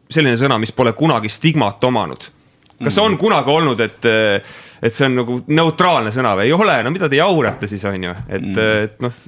[0.09, 2.25] selline sõna, mis pole kunagi stigmat omanud.
[2.81, 6.79] kas on kunagi olnud, et, äh, et see on nagu neutraalne sõna või ei ole,
[6.81, 8.57] no mida te jaurate siis on ju, et, mm.
[8.57, 9.21] äh, et noh.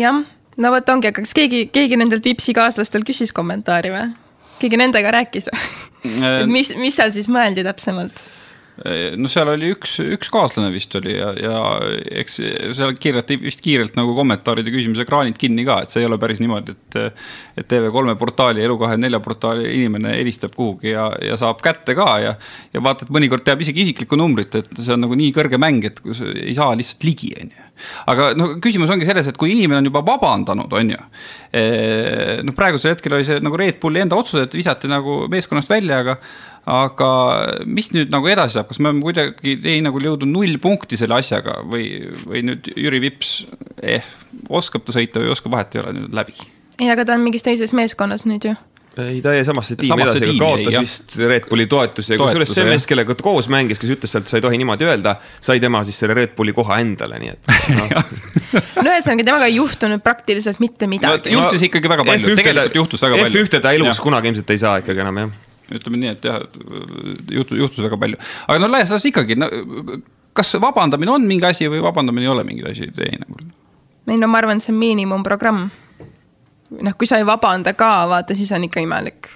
[0.00, 0.20] jah,
[0.56, 4.10] no vot ongi, aga kas keegi, keegi nendelt Vipsi kaaslastel küsis kommentaari või?
[4.64, 5.66] Keegi nendega rääkis või?
[6.04, 8.26] et mis, mis seal siis mõeldi täpsemalt?
[8.74, 11.58] no seal oli üks, üks kaaslane vist oli ja, ja
[12.22, 12.40] eks
[12.74, 16.42] seal keerati vist kiirelt nagu kommentaaride küsimise kraanid kinni ka, et see ei ole päris
[16.42, 16.98] niimoodi, et.
[17.54, 22.34] et TV3 portaali, Elu24 portaali inimene helistab kuhugi ja, ja saab kätte ka ja.
[22.74, 25.86] ja vaata, et mõnikord teab isegi isiklikku numbrit, et see on nagu nii kõrge mäng,
[25.86, 27.70] et kus ei saa lihtsalt ligi, on ju
[28.10, 31.04] aga no küsimus ongi selles, et kui inimene on juba vabandanud, on ju.
[32.46, 36.02] noh, praegusel hetkel oli see nagu Red Bulli enda otsus, et visati nagu meeskonnast välja,
[36.04, 36.18] aga
[36.64, 37.08] aga
[37.68, 41.18] mis nüüd nagu edasi saab, kas me oleme kuidagi teie hinnangul jõudnud null punkti selle
[41.18, 41.88] asjaga või,
[42.24, 43.34] või nüüd Jüri Vips
[43.82, 44.06] eh,
[44.48, 46.36] oskab ta sõita või ei oska, vahet ei ole nüüd läbi?
[46.80, 48.54] ei, aga ta on mingis teises meeskonnas nüüd ju
[49.02, 52.66] ei, ta jäi samasse tiimi edasi, aga kaotas ei, vist Red Bulli toetuse, kusjuures see
[52.68, 55.82] mees, kellega ta koos mängis, kes ütles sealt, sa ei tohi niimoodi öelda, sai tema
[55.86, 57.88] siis selle Red Bulli koha endale, nii et no.
[58.82, 61.40] no ühesõnaga, temaga ei juhtunud praktiliselt mitte midagi no,.
[61.40, 63.42] juhtus ikkagi väga palju, tegelikult juhtus väga palju.
[63.42, 64.04] F1-te ta elus ja.
[64.04, 65.34] kunagi ilmselt ei saa ikkagi enam jah
[65.72, 66.42] ütleme nii, et jah,
[67.32, 69.48] juhtus, juhtus väga palju, aga no laias laastus ikkagi no,,
[70.36, 73.46] kas vabandamine on mingi asi või vabandamine ei ole mingi asi teie hinnangul?
[74.10, 75.70] ei no ma arvan, et see on miinimumprogramm.
[76.82, 79.30] Noh, kui sa ei vabanda ka, vaata, siis on ikka imelik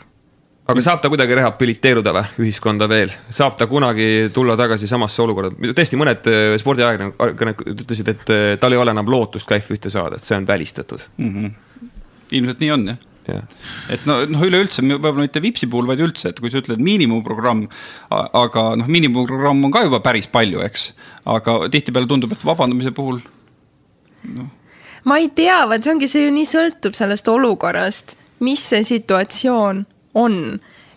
[0.69, 5.73] aga saab ta kuidagi rehabiliteeruda või ühiskonda veel, saab ta kunagi tulla tagasi samasse olukorda,
[5.77, 10.19] tõesti mõned äh, spordiajakirjanikud ütlesid, et äh, tal ei ole enam lootust ka F1-te saada,
[10.19, 11.31] et see on välistatud mm.
[11.35, 11.87] -hmm.
[12.41, 16.39] ilmselt nii on jah et no, noh, üleüldse võib-olla mitte Vipsi puhul, vaid üldse, et
[16.41, 17.67] kui sa ütled miinimumprogramm,
[18.11, 20.93] aga noh, miinimumprogramm on ka juba päris palju, eks.
[21.29, 23.21] aga tihtipeale tundub, et vabandamise puhul
[24.33, 24.49] noh.
[25.09, 29.87] Ma ei tea, vaat see ongi, see ju nii sõltub sellest olukorrast, mis see situatsioon
[30.19, 30.37] on.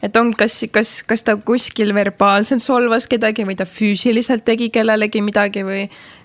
[0.01, 5.21] Et on, kas, kas, kas ta kuskil verbaalselt solvas kedagi või ta füüsiliselt tegi kellelegi
[5.21, 5.83] midagi või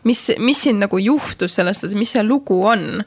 [0.08, 3.04] mis, mis siin nagu juhtus selles suhtes, mis see lugu on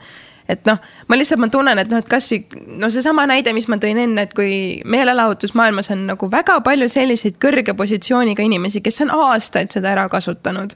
[0.49, 2.41] et noh, ma lihtsalt, ma tunnen, et noh, et kasvõi
[2.81, 7.37] no seesama näide, mis ma tõin enne, et kui meelelahutusmaailmas on nagu väga palju selliseid
[7.41, 10.73] kõrge positsiooniga inimesi, kes on aastaid seda ära kasutanud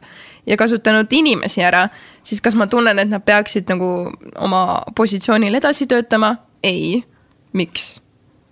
[0.50, 1.88] ja kasutanud inimesi ära,
[2.24, 3.90] siis kas ma tunnen, et nad peaksid nagu
[4.38, 4.64] oma
[4.96, 6.36] positsioonil edasi töötama?
[6.64, 7.04] ei,
[7.52, 8.00] miks?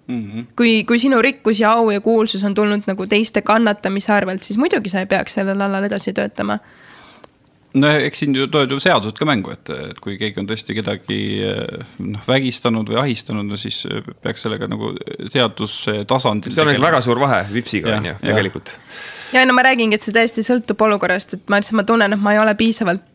[0.08, 0.46] Mm -hmm.
[0.58, 4.58] kui, kui sinu rikkus ja au ja kuulsus on tulnud nagu teiste kannatamise arvelt, siis
[4.58, 6.58] muidugi sa ei peaks sellel alal edasi töötama
[7.80, 10.76] no eks siin ju tulevad ju seadused ka mängu, et, et kui keegi on tõesti
[10.78, 11.20] kedagi
[12.04, 13.84] noh, vägistanud või ahistanud, no siis
[14.24, 14.94] peaks sellega nagu
[15.32, 16.56] seaduse tasandil.
[16.56, 18.76] see on nagu väga suur vahe Vipsiga on ju, tegelikult.
[19.36, 22.24] ja no ma räägingi, et see täiesti sõltub olukorrast, et ma lihtsalt, ma tunnen, et
[22.24, 23.08] ma ei ole piisavalt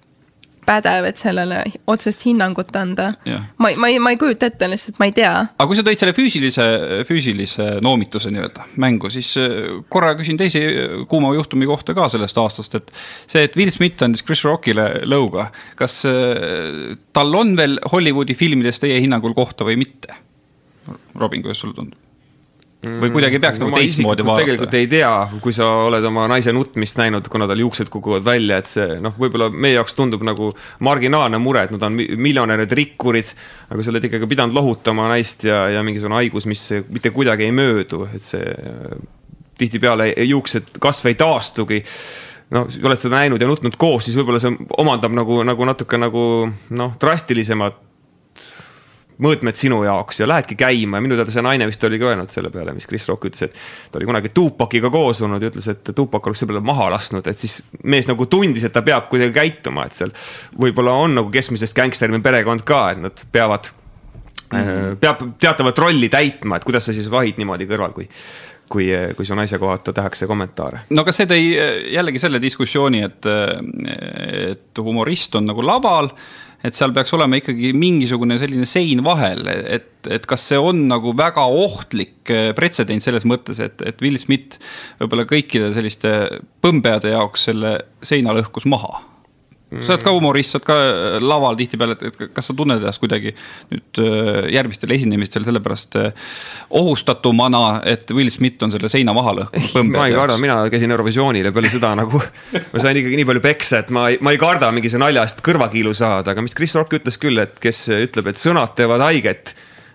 [0.67, 3.13] pädev, et sellele otsest hinnangut anda.
[3.59, 5.33] ma, ma ei, ma ei kujuta ette lihtsalt, ma ei tea.
[5.47, 6.67] aga kui sa tõid selle füüsilise,
[7.09, 10.63] füüsilise noomituse nii-öelda mängu, siis äh, korra küsin teise
[11.11, 12.95] kuuma juhtumi kohta ka sellest aastast, et.
[13.27, 18.83] see, et Will Smith andis Chris Rockile lõuga, kas äh, tal on veel Hollywoodi filmides
[18.83, 20.23] teie hinnangul kohta või mitte?
[21.17, 22.06] Robin, kuidas sulle tundub?
[22.85, 24.45] Või kuidagi peaks no, nagu teistmoodi vaadata?
[24.45, 25.13] tegelikult ei tea,
[25.43, 29.17] kui sa oled oma naise nutmist näinud, kuna tal juuksed kukuvad välja, et see noh,
[29.19, 30.53] võib-olla meie jaoks tundub nagu
[30.87, 33.33] marginaalne mure, et nad on miljonärid, rikkurid.
[33.71, 36.63] aga sa oled ikkagi pidanud lohutama naist ja, ja mingisugune haigus, mis
[36.93, 38.55] mitte kuidagi ei möödu, et see
[39.59, 41.81] tihtipeale juuksed kasv ei taastugi
[42.55, 46.23] noh, oled seda näinud ja nutnud koos, siis võib-olla see omandab nagu, nagu natuke nagu
[46.77, 47.83] noh, drastilisemat
[49.23, 52.33] mõõtmed sinu jaoks ja lähedki käima ja minu teada see naine vist oli ka öelnud
[52.33, 53.57] selle peale, mis Chris Rock ütles, et.
[53.93, 57.27] ta oli kunagi Tupaciga koos olnud ja ütles, et Tupac oleks selle peale maha lasknud,
[57.31, 60.13] et siis mees nagu tundis, et ta peab kuidagi käituma, et seal.
[60.61, 63.71] võib-olla on nagu keskmisest gängsteri perekond ka, et nad peavad
[64.53, 64.99] mm, -hmm.
[65.01, 68.09] peab teatavat rolli täitma, et kuidas sa siis vahid niimoodi kõrval, kui
[68.69, 70.81] kui, kui su naise kohta tehakse kommentaare.
[70.91, 71.45] no aga see tõi
[71.95, 73.29] jällegi selle diskussiooni, et,
[74.51, 76.11] et humorist on nagu laval
[76.67, 81.15] et seal peaks olema ikkagi mingisugune selline sein vahel, et, et kas see on nagu
[81.17, 84.61] väga ohtlik äh, pretsedent selles mõttes, et, et Will Smith
[85.01, 86.17] võib-olla kõikide selliste
[86.65, 89.05] põmbeade jaoks selle seina lõhkus maha
[89.85, 93.03] sa oled ka humorist, sa oled ka äh, laval tihtipeale, et kas sa tunned ennast
[93.03, 93.33] kuidagi
[93.73, 96.33] nüüd äh, järgmistel esinemistel sellepärast äh,
[96.81, 99.93] ohustatumana, et Will Smith on selle seina maha lõhkunud?
[99.99, 103.45] ma ei karda, mina käisin Eurovisioonil ja peale seda nagu ma sain ikkagi nii palju
[103.45, 106.77] peksa, et ma ei, ma ei karda mingisuguse nalja eest kõrvakiilu saada, aga mis Chris
[106.79, 109.55] Rock ütles küll, et kes ütleb, et sõnad teevad haiget,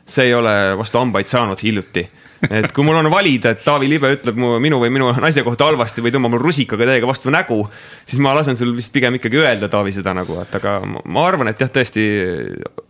[0.09, 2.07] see ei ole vastu hambaid saanud hiljuti
[2.49, 5.67] et kui mul on valida, et Taavi Libe ütleb mu, minu või minu naise kohta
[5.69, 7.59] halvasti või tõmbab mul rusikaga täiega vastu nägu,
[8.07, 11.51] siis ma lasen sul vist pigem ikkagi öelda, Taavi, seda nagu, et aga ma arvan,
[11.51, 12.05] et jah, tõesti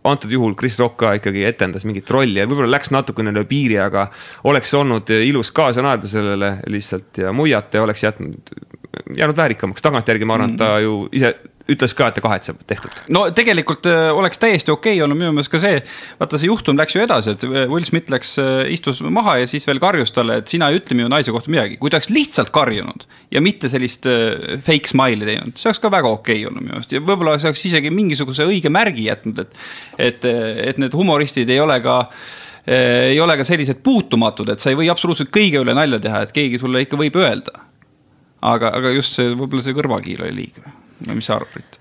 [0.08, 3.78] antud juhul Chris Rock ka ikkagi etendas mingit rolli ja võib-olla läks natukene üle piiri,
[3.82, 4.08] aga
[4.48, 8.54] oleks olnud ilus kaasa naerda sellele lihtsalt ja muiata ja oleks jätnud,
[9.16, 9.82] jäänud väärikamaks.
[9.82, 11.34] tagantjärgi ma arvan, et ta ju ise
[11.72, 13.02] ütles ka, et ta kahetseb tehtud.
[13.14, 15.80] no tegelikult äh, oleks täiesti okei okay olnud minu meelest ka see,
[16.20, 19.48] vaata see juhtum läks ju edasi, et äh, Will Smith läks, äh, istus maha ja
[19.50, 21.78] siis veel karjus talle, et sina ei ütle minu naise kohta midagi.
[21.80, 24.06] kui ta oleks lihtsalt karjunud ja mitte sellist
[24.66, 27.50] fake smile'i teinud, see oleks ka väga okei okay olnud minu meelest ja võib-olla see
[27.52, 29.58] oleks isegi mingisuguse õige märgi jätnud, et.
[29.98, 30.30] et,
[30.72, 31.98] et need humoristid ei ole ka
[32.62, 36.34] ei ole ka sellised puutumatud, et sa ei või absoluutselt kõige üle nalja teha, et
[36.34, 37.58] keegi sulle ikka võib öelda.
[38.42, 40.70] aga, aga just see, võib-olla see kõrvakiil oli liiga
[41.08, 41.78] no mis sa arvad, Brit?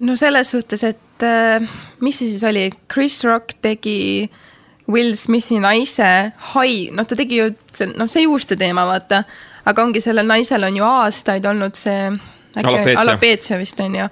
[0.00, 1.64] no selles suhtes, et äh,
[2.00, 4.28] mis see siis oli, Chris Rock tegi
[4.88, 6.08] Will Smithi naise
[6.54, 9.24] hai, noh, ta tegi ju, see, noh, see juuste teema, vaata.
[9.68, 12.10] aga ongi sellel naisel on ju aastaid olnud see.
[12.56, 14.08] alopeetsia vist on ju.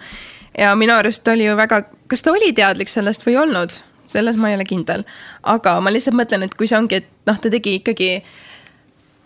[0.59, 4.37] ja minu arust oli ju väga, kas ta oli teadlik sellest või ei olnud, selles
[4.37, 5.07] ma ei ole kindel.
[5.43, 8.11] aga ma lihtsalt mõtlen, et kui see ongi, et noh, ta tegi ikkagi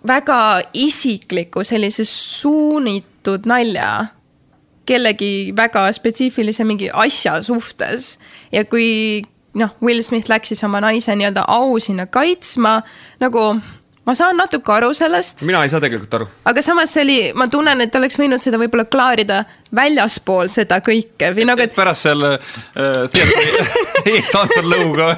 [0.06, 0.38] väga
[0.72, 3.90] isikliku sellise suunitud nalja
[4.90, 8.16] kellegi väga spetsiifilise mingi asja suhtes.
[8.52, 9.22] ja kui
[9.54, 12.80] noh, Will Smith läks siis oma naise nii-öelda au sinna kaitsma,
[13.22, 13.44] nagu
[14.06, 15.44] ma saan natuke aru sellest.
[15.46, 16.28] mina ei saa tegelikult aru.
[16.50, 19.42] aga samas see oli, ma tunnen, et oleks võinud seda võib-olla klaarida
[19.76, 21.74] väljaspool seda kõike või nagu, et.
[21.76, 22.38] pärast seal äh,
[23.12, 23.48] teatri
[24.16, 25.12] ees antud lõuga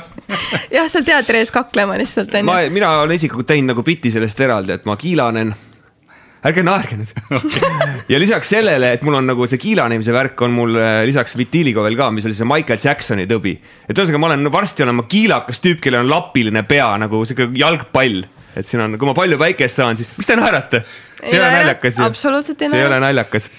[0.72, 2.72] jah, seal teatri ees kaklema lihtsalt on ju.
[2.74, 5.54] mina olen isiklikult teinud nagu biti sellest eraldi, et ma kiilanen
[6.42, 7.12] ärge naerge nüüd
[8.12, 11.84] ja lisaks sellele, et mul on nagu see kiilanemise värk on mul äh, lisaks vitiiliga
[11.86, 13.54] veel ka, mis oli see Michael Jacksoni tõbi.
[13.86, 17.52] et ühesõnaga, ma olen varsti olen ma kiilakas tüüp, kellel on lapiline pea nagu sihuke
[17.58, 18.24] jalgpall.
[18.58, 20.82] et siin on, kui ma palju päikest saan, siis miks te naerate?
[21.22, 22.06] see ei ole naljakas ju.
[22.10, 22.78] absoluutselt ei naera.
[22.78, 23.50] see ei ole naljakas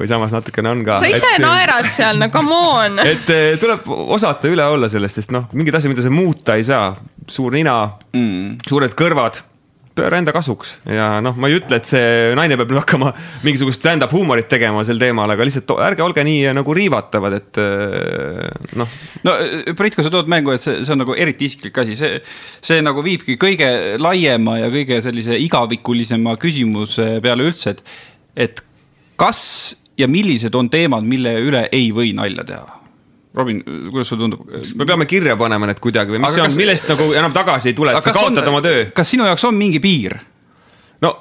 [0.00, 0.98] või samas natukene on ka.
[1.02, 2.98] sa ise et, naerad seal, no come on.
[3.12, 6.66] et äh, tuleb osata üle olla sellest, sest noh, mingid asjad, mida sa muuta ei
[6.66, 6.90] saa.
[7.30, 7.76] suur nina
[8.10, 9.44] mm., suured kõrvad
[10.00, 10.78] pööra enda kasuks.
[10.88, 13.12] Ja noh, ma ei ütle, et see naine peab nüüd hakkama
[13.44, 17.60] mingisugust stand-up huumorit tegema sel teemal, aga lihtsalt ärge olge nii äh, nagu riivatavad, et
[17.60, 18.96] äh, noh.
[19.26, 19.36] no
[19.78, 22.18] Priit, kui sa tood mängu, et see, see on nagu eriti isiklik asi, see,
[22.64, 23.70] see nagu viibki kõige
[24.00, 27.84] laiema ja kõige sellise igavikulisema küsimuse peale üldse, et,
[28.48, 28.64] et
[29.20, 29.42] kas
[30.00, 32.79] ja millised on teemad, mille üle ei või nalja teha
[33.34, 34.46] Robin, kuidas sulle tundub?
[34.74, 37.76] me peame kirja panema need kuidagi või mis see on, millest nagu enam tagasi ei
[37.78, 38.88] tule, et sa kaotad on, oma töö?
[38.94, 40.16] kas sinu jaoks on mingi piir?
[41.04, 41.12] no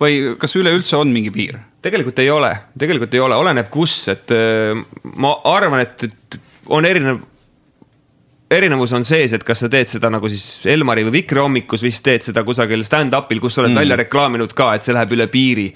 [0.00, 1.58] või kas üleüldse on mingi piir?
[1.84, 4.80] tegelikult ei ole, tegelikult ei ole, oleneb kus, et äh,
[5.20, 6.40] ma arvan, et, et
[6.72, 7.20] on erinev.
[8.50, 11.92] erinevus on sees, et kas sa teed seda nagu siis Elmari või Vikri hommikus või
[11.92, 13.82] siis teed seda kusagil stand-up'il, kus sa oled mm.
[13.82, 15.68] välja reklaaminud ka, et see läheb üle piiri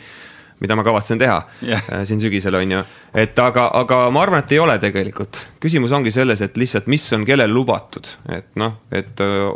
[0.62, 1.82] mida ma kavatsen teha yeah.
[1.92, 2.82] Äh, siin sügisel, on ju.
[3.18, 5.42] et aga, aga ma arvan, et ei ole tegelikult.
[5.62, 9.48] küsimus ongi selles, et lihtsalt, mis on kellel lubatud, et noh, et äh,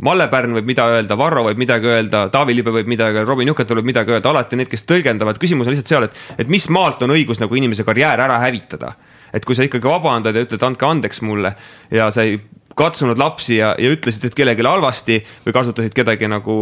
[0.00, 3.52] Malle Pärn võib mida öelda, Varro võib midagi öelda, Taavi Libe võib midagi öelda, Robin
[3.52, 6.66] Juket võib midagi öelda, alati need, kes tõlgendavad, küsimus on lihtsalt seal, et, et mis
[6.72, 8.94] maalt on õigus nagu inimese karjäär ära hävitada
[9.34, 11.52] et kui sa ikkagi vabandad ja ütled, andke andeks mulle
[11.94, 12.40] ja sa ei
[12.80, 16.56] katsunud lapsi ja, ja ütlesid, et kellelegi halvasti või kasutasid kedagi nagu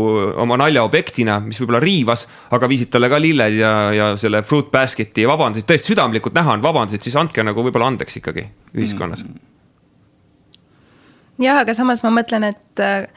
[0.45, 5.25] oma naljaobjektina, mis võib-olla riivas, aga viisid talle ka lilled ja, ja selle fruit basket'i
[5.25, 8.47] ja vabandasid, tõesti südamlikult näha on, vabandasid, siis andke nagu võib-olla andeks ikkagi
[8.77, 9.43] ühiskonnas mm.
[11.47, 13.09] jah, aga samas ma mõtlen, et äh,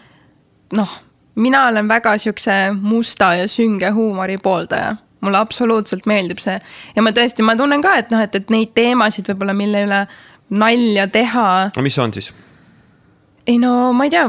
[0.77, 0.97] noh,
[1.41, 6.57] mina olen väga siukse musta ja sünge huumori pooldaja mulle absoluutselt meeldib see
[6.95, 10.05] ja ma tõesti, ma tunnen ka, et noh, et, et neid teemasid võib-olla, mille üle
[10.51, 11.49] nalja teha.
[11.75, 12.31] no mis on siis?
[13.47, 14.25] Ei no ma ei tea,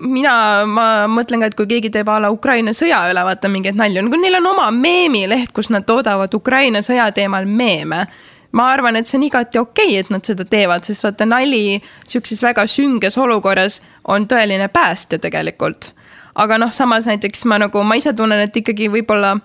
[0.00, 0.34] mina,
[0.66, 4.04] ma mõtlen ka, et kui keegi teeb a la Ukraina sõja üle vaata mingeid nalju,
[4.06, 8.06] nagu neil on oma meemileht, kus nad toodavad Ukraina sõja teemal meeme.
[8.52, 11.80] ma arvan, et see on igati okei okay,, et nad seda teevad, sest vaata nali
[12.06, 15.92] sihukeses väga sünges olukorras on tõeline päästja tegelikult.
[16.34, 19.36] aga noh, samas näiteks ma nagu, ma ise tunnen, et ikkagi võib-olla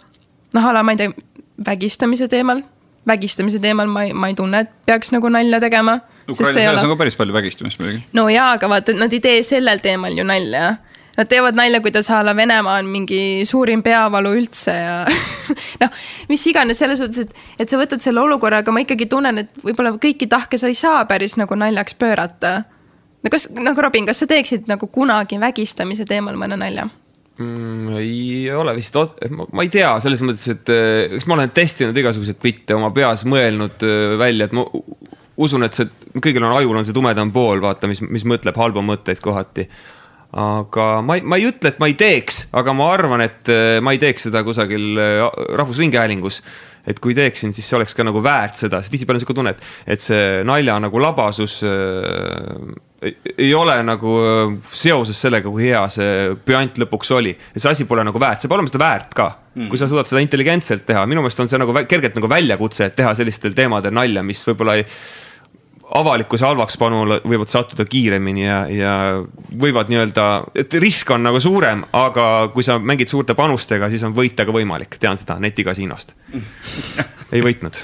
[0.54, 1.12] noh, a la ma ei tea,
[1.66, 2.64] vägistamise teemal,
[3.08, 6.00] vägistamise teemal ma ei, ma ei tunne, et peaks nagu nalja tegema
[6.30, 6.84] Ukrainas ole...
[6.84, 8.04] on ka päris palju vägistamist muidugi.
[8.18, 10.76] no jaa, aga vaata, nad ei tee sellel teemal ju nalja.
[11.18, 14.98] Nad teevad nalja, kuidas a la Venemaa on mingi suurim peavalu üldse ja
[15.82, 15.96] noh,
[16.30, 19.64] mis iganes selles suhtes, et, et sa võtad selle olukorra, aga ma ikkagi tunnen, et
[19.64, 22.54] võib-olla kõiki tahke sa ei saa päris nagu naljaks pöörata.
[23.24, 26.86] no kas, nagu Robin, kas sa teeksid nagu kunagi vägistamise teemal mõne nalja?
[27.38, 27.98] mm,?
[27.98, 28.98] ei ole vist,
[29.30, 30.72] ma ei tea, selles mõttes, et
[31.18, 34.66] eks ma olen testinud igasuguseid bitte oma peas, mõelnud äh, välja, et ma
[35.38, 38.84] usun, et see, kõigil on ajul on see tumedam pool, vaata, mis, mis mõtleb halbu
[38.86, 39.68] mõtteid kohati.
[40.38, 43.78] aga ma ei, ma ei ütle, et ma ei teeks, aga ma arvan, et äh,
[43.82, 45.22] ma ei teeks seda kusagil äh,
[45.56, 46.42] Rahvusringhäälingus
[46.88, 49.52] et kui teeksin, siis see oleks ka nagu väärt seda, sest tihtipeale on sihuke tunne,
[49.56, 49.64] et,
[49.96, 52.76] et see nalja nagu labasus äh,
[53.38, 54.14] ei ole nagu
[54.74, 57.36] seoses sellega, kui hea see püant lõpuks oli.
[57.54, 59.68] see asi pole nagu väärt, see pole olema seda väärt ka mm..
[59.70, 62.98] kui sa suudad seda intelligentselt teha, minu meelest on see nagu kergelt nagu väljakutse, et
[62.98, 64.88] teha sellistel teemadel nalja, mis võib-olla ei
[65.96, 68.94] avalikkuse halvakspanule võivad sattuda kiiremini ja, ja
[69.62, 70.26] võivad nii-öelda,
[70.60, 74.56] et risk on nagu suurem, aga kui sa mängid suurte panustega, siis on võita ka
[74.56, 76.16] võimalik, tean seda netikasiinost.
[77.36, 77.80] ei võitnud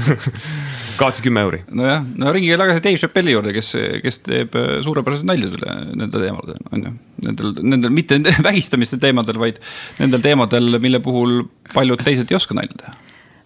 [1.00, 1.62] kaotasid kümme euri.
[1.72, 3.70] nojah, no ringi tagasi Dave Chappelli juurde, kes,
[4.04, 6.96] kes teeb äh, suurepäraseid nalju selle, nende teemadel, on ju.
[7.20, 8.16] Nendel, nendel mitte
[8.48, 9.60] vägistamiste teemadel, vaid
[10.00, 11.42] nendel teemadel, mille puhul
[11.74, 12.96] paljud teised ei oska nalja teha.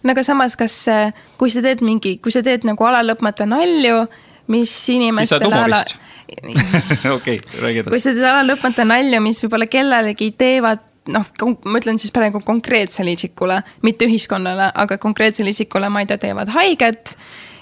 [0.05, 0.79] No aga samas, kas,
[1.41, 4.05] kui sa teed mingi, kui sa teed nagu alalõpmata nalju,
[4.53, 5.85] mis inimestele ala
[7.17, 7.93] okei, räägi edasi.
[7.93, 11.27] kui sa teed alalõpmata nalju, mis võib-olla kellelegi teevad noh,
[11.69, 16.53] ma ütlen siis praegu konkreetsele isikule, mitte ühiskonnale, aga konkreetsele isikule, ma ei tea, teevad
[16.55, 17.17] haiget.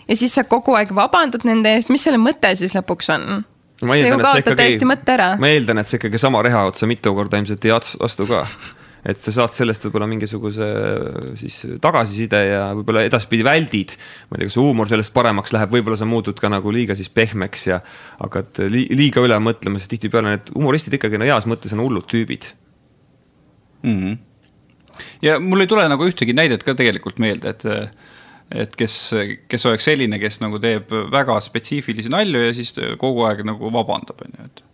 [0.08, 3.42] ja siis sa kogu aeg vabandad nende eest, mis selle mõte siis lõpuks on?
[3.82, 5.32] see ju kaotab täiesti mõtte ära.
[5.42, 8.44] ma eeldan, et sa ikkagi sama reha otsa mitu korda ilmselt ei astu ka
[9.02, 10.68] et sa saad sellest võib-olla mingisuguse
[11.40, 13.96] siis tagasiside ja võib-olla edaspidi väldid.
[14.30, 17.10] ma ei tea, kas huumor sellest paremaks läheb, võib-olla sa muutud ka nagu liiga siis
[17.10, 17.80] pehmeks ja
[18.20, 22.52] hakkad liiga üle mõtlema, sest tihtipeale need humoristid ikkagi no heas mõttes on hullud tüübid
[23.82, 23.98] mm.
[23.98, 24.18] -hmm.
[25.26, 27.66] ja mul ei tule nagu ühtegi näidet ka tegelikult meelde, et,
[28.54, 28.98] et kes,
[29.50, 34.22] kes oleks selline, kes nagu teeb väga spetsiifilisi nalju ja siis kogu aeg nagu vabandab,
[34.22, 34.68] on ju, et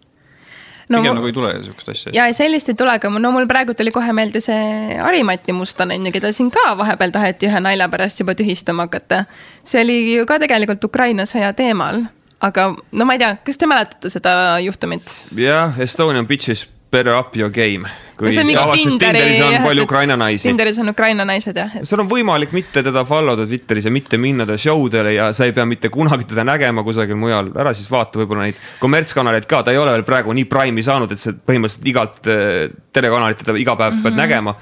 [0.89, 2.13] no, pigem nagu ei tule sihukest asja.
[2.15, 6.09] ja sellist ei tule, aga no mul praegu tuli kohe meelde see Harimati Muston on
[6.09, 9.25] ju, keda siin ka vahepeal taheti ühe nalja pärast juba tühistama hakata.
[9.65, 12.05] see oli ju ka tegelikult Ukraina sõja teemal,
[12.41, 14.35] aga no ma ei tea, kas te mäletate seda
[14.65, 15.23] juhtumit?
[15.37, 17.89] jah, Estonian Bitches better up your game.
[18.19, 20.49] kui no avastasid, Tinderis on palju Ukraina naisi.
[20.49, 21.87] Tinderis on Ukraina naised jah et....
[21.87, 25.29] sul on võimalik mitte teda follow da Twitteris ja mitte minna ta show dele ja
[25.37, 29.47] sa ei pea mitte kunagi teda nägema kusagil mujal, ära siis vaata võib-olla neid kommertskanaleid
[29.51, 33.45] ka, ta ei ole veel praegu nii prime'i saanud, et sa põhimõtteliselt igalt äh, telekanalit
[33.45, 34.09] teda iga päev mm -hmm.
[34.09, 34.23] pead mhm.
[34.25, 34.57] nägema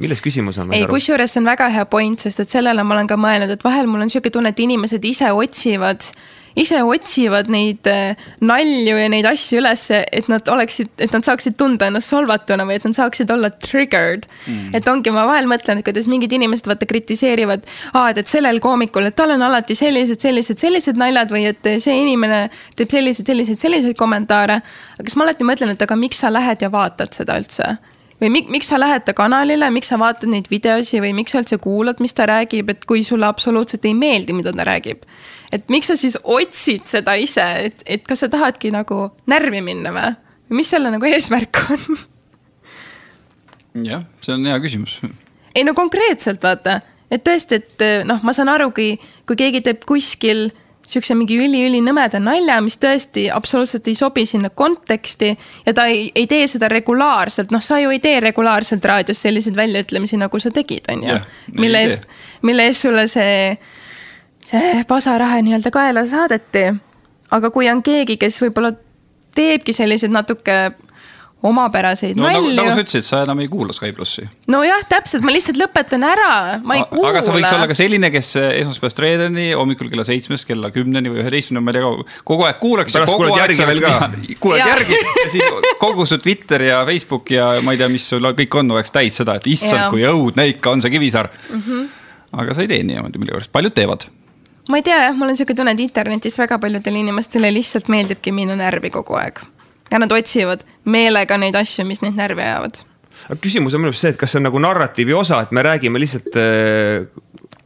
[0.00, 0.72] milles küsimus on?
[0.72, 3.64] ei, kusjuures see on väga hea point, sest et sellele ma olen ka mõelnud, et
[3.64, 6.08] vahel mul on sihuke tunne, et inimesed ise otsivad
[6.58, 11.56] ise otsivad neid äh, nalju ja neid asju üles, et nad oleksid, et nad saaksid
[11.60, 14.72] tunda ennast solvatuna või et nad saaksid olla triggered mm..
[14.78, 19.08] et ongi, ma vahel mõtlen, et kuidas mingid inimesed vaata kritiseerivad, et, et sellel koomikul,
[19.08, 22.44] et tal on alati sellised, sellised, sellised naljad või et see inimene
[22.78, 24.60] teeb selliseid, selliseid, selliseid kommentaare.
[24.98, 27.76] aga siis ma alati mõtlen, et aga miks sa lähed ja vaatad seda üldse
[28.22, 31.42] või mik, miks sa lähed ta kanalile, miks sa vaatad neid videosi või miks sa
[31.42, 35.02] üldse kuulad, mis ta räägib, et kui sulle absoluutselt ei meeldi, mida ta räägib.
[35.52, 39.92] Et miks sa siis otsid seda ise, et, et kas sa tahadki nagu närvi minna
[39.94, 40.14] või?
[40.52, 42.00] mis selle nagu eesmärk on?
[43.88, 44.98] jah, see on hea küsimus.
[45.54, 46.80] ei no konkreetselt vaata,
[47.12, 48.94] et tõesti, et noh, ma saan aru, kui,
[49.28, 50.50] kui keegi teeb kuskil
[50.86, 55.30] sihukese mingi üli-ülinõmeda nalja, mis tõesti absoluutselt ei sobi sinna konteksti
[55.66, 59.56] ja ta ei, ei tee seda regulaarselt, noh, sa ju ei tee regulaarselt raadios selliseid
[59.58, 61.20] väljaütlemisi, nagu sa tegid, on ju.
[61.58, 62.08] mille eest,
[62.42, 63.54] mille eest sulle see,
[64.46, 66.64] see pasaraha nii-öelda kaela saadeti.
[67.30, 68.72] aga kui on keegi, kes võib-olla
[69.34, 70.72] teebki selliseid natuke
[71.42, 72.52] omapäraseid no, nalju.
[72.54, 74.22] nagu sa ütlesid, sa enam ei kuula Sky plussi.
[74.50, 77.10] nojah, täpselt, ma lihtsalt lõpetan ära, ma ei kuula.
[77.10, 81.24] aga sa võiks olla ka selline, kes esmaspäevast reedeni hommikul kella seitsmest kella kümneni või
[81.24, 82.98] üheteistkümneni, ma ei tea, kogu aeg kuulaks.
[82.98, 84.10] pärast kuulad järgi veel ka.
[84.44, 88.32] kuulad järgi ja siis kogu su Twitter ja Facebook ja ma ei tea, mis sul
[88.38, 91.62] kõik on, oleks täis seda, et issand, kui õudne ikka on see Kivisaar mm.
[91.66, 91.86] -hmm.
[92.44, 94.06] aga sa ei tee niimoodi millegipärast, paljud teevad
[94.68, 98.32] ma ei tea jah, mul on sihuke tunne, et internetis väga paljudele inimestele lihtsalt meeldibki
[98.34, 99.42] minna närvi kogu aeg
[99.92, 102.80] ja nad otsivad meelega neid asju, mis neid närvi ajavad.
[103.28, 105.64] aga küsimus on minu arust see, et kas see on nagu narratiivi osa, et me
[105.66, 107.06] räägime lihtsalt äh,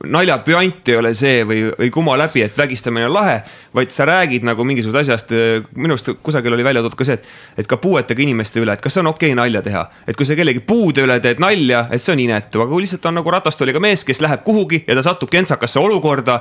[0.05, 3.36] nalja püant ei ole see või, või kuma läbi, et vägistamine on lahe.
[3.74, 5.32] vaid sa räägid nagu mingisugusest asjast,
[5.76, 7.26] minu arust kusagil oli välja toodud ka see, et,
[7.59, 9.86] et ka puuetega inimeste üle, et kas on okei okay nalja teha.
[10.07, 13.09] et kui sa kellegi puude üle teed nalja, et see on inetu, aga kui lihtsalt
[13.09, 16.40] on nagu ratastooliga mees, kes läheb kuhugi ja ta satub kentsakasse olukorda.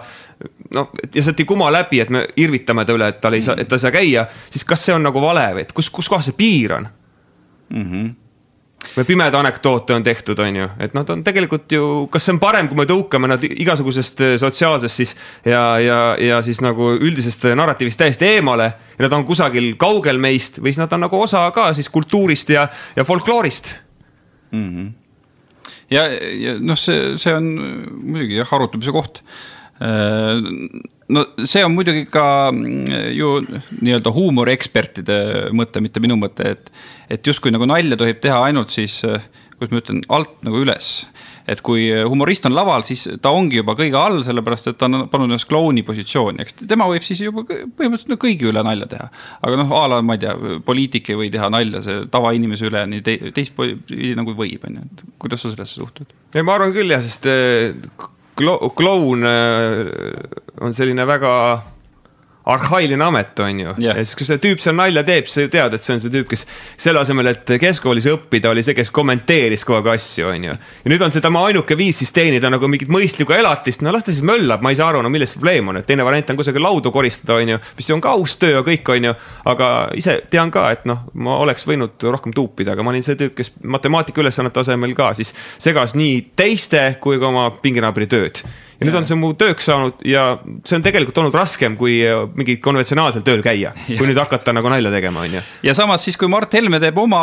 [0.76, 3.56] noh, ja sealt ei kuma läbi, et me irvitame ta üle, et tal ei saa,
[3.60, 6.12] et ta ei saa käia, siis kas see on nagu vale või, et kus, kus
[6.12, 6.88] kohas see piir on
[7.72, 7.90] mm?
[7.92, 8.14] -hmm
[8.96, 12.42] või pimeda anekdoote on tehtud, on ju, et nad on tegelikult ju, kas see on
[12.42, 15.16] parem, kui me tõukame nad igasugusest äh, sotsiaalsest siis
[15.46, 18.72] ja, ja, ja siis nagu üldisest narratiivist täiesti eemale.
[18.98, 22.50] ja nad on kusagil kaugel meist või siis nad on nagu osa ka siis kultuurist
[22.54, 23.76] ja, ja folkloorist
[24.52, 24.70] mm.
[24.70, 24.92] -hmm.
[25.92, 26.08] ja,
[26.46, 27.52] ja noh, see, see on
[28.02, 29.24] muidugi jah, arutamise koht
[29.82, 30.42] äh,
[31.14, 32.86] no see on muidugi ka mm,
[33.16, 35.18] ju nii-öelda huumoriekspertide
[35.56, 36.72] mõte, mitte minu mõte, et,
[37.12, 39.02] et justkui nagu nalja tohib teha ainult siis,
[39.56, 40.96] kuidas ma ütlen, alt nagu üles.
[41.46, 45.04] et kui humorist on laval, siis ta ongi juba kõige all, sellepärast et ta on
[45.12, 49.06] pannud ennast klouni positsiooni, eks tema võib siis juba põhimõtteliselt no, kõigi üle nalja teha.
[49.46, 50.34] aga noh, a la ma ei tea,
[50.66, 54.90] poliitik ei või teha nalja see tavainimese üle nii te, teistpidi nagu võib, on ju,
[54.90, 56.18] et kuidas sa sellesse suhtud?
[56.34, 57.30] ei, ma arvan küll jah, sest
[58.36, 59.86] kloun äh,
[60.62, 61.32] on selline väga
[62.46, 63.98] arhailine amet, on ju yeah..
[63.98, 66.12] ja siis, kui see tüüp seal nalja teeb, sa ju tead, et see on see
[66.14, 66.44] tüüp, kes
[66.78, 70.58] selle asemel, et keskkoolis õppida, oli see, kes kommenteeris kogu aeg asju, on ju.
[70.84, 74.06] ja nüüd on see tema ainuke viis siis teenida nagu mingit mõistlikku elatist, no las
[74.06, 76.40] ta siis möllab, ma ei saa aru, no milles probleem on, et teine variant on
[76.42, 77.62] kusagil laudu koristada, on ju.
[77.80, 79.16] mis on ka aus töö ja kõik, on ju.
[79.56, 83.18] aga ise tean ka, et noh, ma oleks võinud rohkem tuupida, aga ma olin see
[83.18, 88.46] tüüp, kes matemaatika ülesannete asemel ka siis segas nii teiste kui ka oma pinginaabri tööd
[88.80, 90.26] ja nüüd on see mu tööks saanud ja
[90.68, 94.72] see on tegelikult olnud raskem, kui äh, mingi konventsionaalsel tööl käia, kui nüüd hakata nagu
[94.72, 95.44] nalja tegema, on ju.
[95.66, 97.22] ja samas siis, kui Mart Helme teeb oma,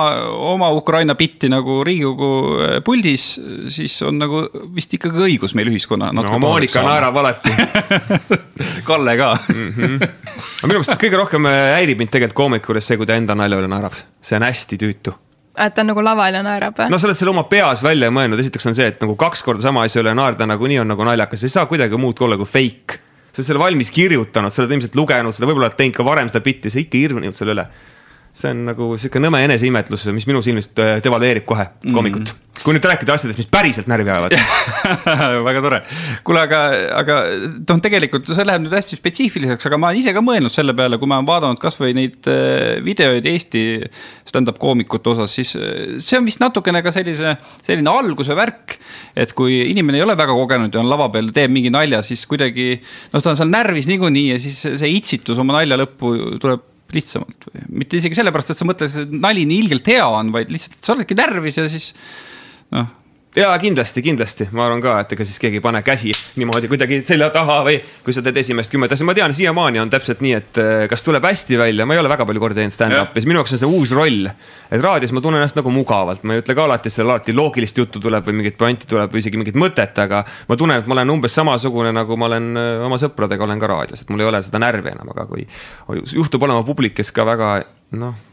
[0.52, 3.26] oma Ukraina bitti nagu Riigikogu äh, puldis,
[3.72, 4.44] siis on nagu
[4.76, 6.12] vist ikkagi õigus meil ühiskonna.
[6.16, 7.52] no Monika naerab alati
[8.88, 9.68] Kalle ka mm.
[9.68, 9.98] -hmm.
[10.02, 13.36] aga minu meelest kõige rohkem äh, häirib mind tegelikult koomiku juures see, kui ta enda
[13.38, 15.14] nalja üle naerab, see on hästi tüütu
[15.58, 16.90] et ta on nagu laval ja naerab või?
[16.92, 19.66] no sa oled selle oma peas välja mõelnud, esiteks on see, et nagu kaks korda
[19.66, 23.00] sama asja üle naerda nagunii on nagu naljakas, ei saa kuidagi muud olla kui fake.
[23.32, 26.32] sa oled selle valmis kirjutanud, sa oled ilmselt lugenud seda, võib-olla oled teinud ka varem
[26.32, 27.66] seda bitti, sa ikka irvninud selle üle
[28.32, 32.38] see on nagu sihuke nõme eneseimetlus, mis minu silmis äh, devalveerib kohe koomikut mm.
[32.64, 34.32] kui nüüd rääkida asjadest, mis päriselt närvi ajavad
[35.48, 35.80] väga tore,
[36.24, 36.60] kuule, aga,
[36.96, 37.18] aga
[37.58, 40.96] noh, tegelikult see läheb nüüd hästi spetsiifiliseks, aga ma olen ise ka mõelnud selle peale,
[41.00, 43.64] kui ma olen vaadanud kasvõi neid äh, videoid Eesti
[44.30, 48.78] stand-up koomikute osas, siis äh, see on vist natukene ka sellise, selline alguse värk.
[49.12, 52.24] et kui inimene ei ole väga kogenud ja on lava peal, teeb mingi nalja, siis
[52.30, 52.78] kuidagi
[53.12, 57.46] noh, ta on seal närvis niikuinii ja siis see itsitus oma nalja lõppu tuleb lihtsamalt
[57.50, 60.78] või mitte isegi sellepärast, et sa mõtled, et nali nii ilgelt hea on, vaid lihtsalt,
[60.78, 61.92] et sa oledki närvis ja siis
[62.72, 62.90] noh
[63.36, 66.98] ja kindlasti, kindlasti, ma arvan ka, et ega siis keegi ei pane käsi niimoodi kuidagi
[67.08, 70.32] selja taha või kui sa teed esimest kümmet asja, ma tean, siiamaani on täpselt nii,
[70.36, 73.28] et eh, kas tuleb hästi välja, ma ei ole väga palju korda teinud stand-up'i, siis
[73.30, 74.28] minu jaoks on see uus roll.
[74.68, 77.36] et raadios ma tunnen ennast nagu mugavalt, ma ei ütle ka alati, et seal alati
[77.36, 80.24] loogilist juttu tuleb või mingit pointi tuleb või isegi mingit mõtet, aga.
[80.48, 83.72] ma tunnen, et ma olen umbes samasugune, nagu ma olen eh, oma sõpradega olen ka
[83.72, 85.48] raadios, et mul ei ole seda närvi enam, aga kui
[86.12, 87.54] juhtub olema publik, kes ka väga
[87.96, 88.28] noh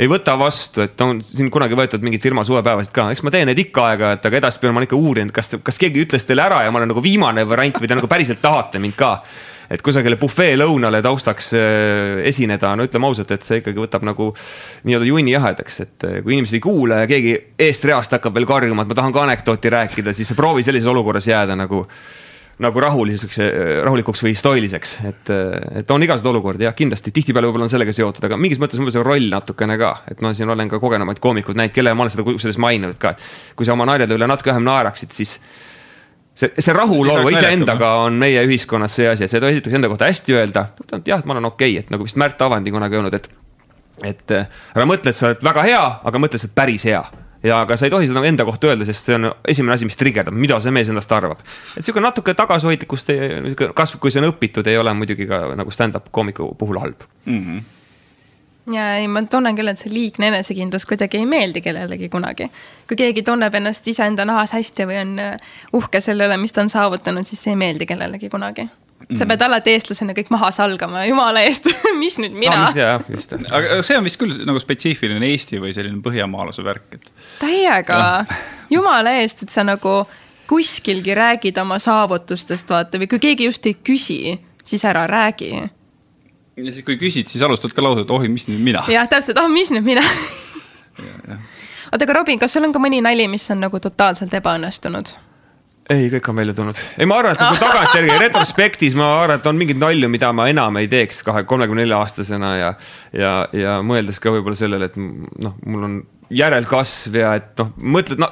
[0.00, 3.50] ei võta vastu, et on siin kunagi võetud mingeid firma suvepäevasid ka, eks ma teen
[3.50, 6.62] neid ikka aeg-ajalt, aga edaspidi olen ma ikka uurinud, kas, kas keegi ütles teile ära
[6.64, 9.18] ja ma olen nagu viimane variant või te nagu päriselt tahate mind ka.
[9.70, 14.32] Et kusagile bufeelõunale taustaks äh, esineda, no ütleme ausalt, et see ikkagi võtab nagu
[14.88, 17.36] nii-öelda junni jahedaks, et äh, kui inimesed ei kuule ja keegi
[17.68, 21.28] eest reast hakkab veel karjuma, et ma tahan ka anekdooti rääkida, siis proovi sellises olukorras
[21.30, 21.84] jääda nagu
[22.60, 23.38] nagu rahuliseks,
[23.86, 25.32] rahulikuks või stoiliseks, et,
[25.80, 27.12] et on igasuguseid olukordi jah, kindlasti.
[27.16, 30.32] Tihtipeale võib-olla on sellega seotud, aga mingis mõttes võib-olla see roll natukene ka, et ma
[30.36, 33.68] siin olen ka kogenumaid koomikuid näinud, kellele ma olen seda kusjuures maininud ka, et kui
[33.68, 35.36] sa oma naljade üle natuke vähem naeraksid, siis
[36.34, 40.36] see, see rahulolu iseendaga on meie ühiskonnas see asi, et tohi esiteks enda kohta hästi
[40.36, 40.68] öelda,
[41.06, 43.30] jah, et ma olen okei okay,, et nagu vist Märt Avandi kunagi öelnud, et
[44.04, 47.02] et ära mõtle, et sa oled väga hea, aga mõtle, et sa oled päris hea
[47.42, 49.98] ja aga sa ei tohi seda enda kohta öelda, sest see on esimene asi, mis
[50.00, 51.42] trigerdab, mida see mees endast arvab.
[51.76, 53.12] et sihuke natuke tagasihoidlikkust,
[53.74, 57.44] kasvõi kui see on õpitud, ei ole muidugi ka nagu stand-up koomiku puhul halb mm.
[57.44, 57.68] -hmm
[58.72, 62.50] ja ei, ma tunnen küll, et see liigne enesekindlus kuidagi ei meeldi kellelegi kunagi.
[62.88, 65.16] kui keegi tunneb ennast iseenda nahas hästi või on
[65.72, 68.68] uhke selle üle, mis ta on saavutanud, siis see ei meeldi kellelegi kunagi
[69.18, 71.68] sa pead alati eestlasena kõik maha salgama, jumala eest
[72.02, 73.40] mis nüüd mina no,.
[73.56, 77.12] aga see on vist küll nagu spetsiifiline Eesti või selline põhjamaalase värk, et.
[77.40, 78.00] täiega,
[78.76, 80.02] jumala eest, et sa nagu
[80.50, 84.20] kuskilgi räägid oma saavutustest, vaata, või kui keegi just ei küsi,
[84.66, 85.52] siis ära räägi.
[85.60, 88.84] ja siis, kui küsid, siis alustad ka lauset, oh, mis nüüd mina.
[88.90, 90.04] jah, täpselt, oh, mis nüüd mina
[91.90, 95.16] oota, aga Robin, kas sul on ka mõni nali, mis on nagu totaalselt ebaõnnestunud?
[95.90, 96.82] Ei, kõik on välja tulnud.
[96.96, 100.46] ei, ma arvan, et nagu tagantjärgi retrospektis ma arvan, et on mingeid nalju, mida ma
[100.52, 102.70] enam ei teeks kahe, kolmekümne nelja aastasena ja.
[103.16, 108.22] ja, ja mõeldes ka võib-olla sellele, et noh, mul on järelkasv ja et noh, mõtled
[108.22, 108.30] no,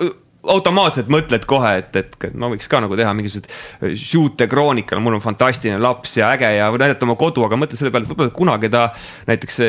[0.48, 5.24] automaatselt mõtled kohe, et, et ma võiks ka nagu teha mingisugused shoot'e kroonikal, mul on
[5.24, 8.70] fantastiline laps ja äge ja näidata oma kodu, aga mõtle selle peale, et võib-olla kunagi
[8.72, 8.88] ta
[9.28, 9.60] näiteks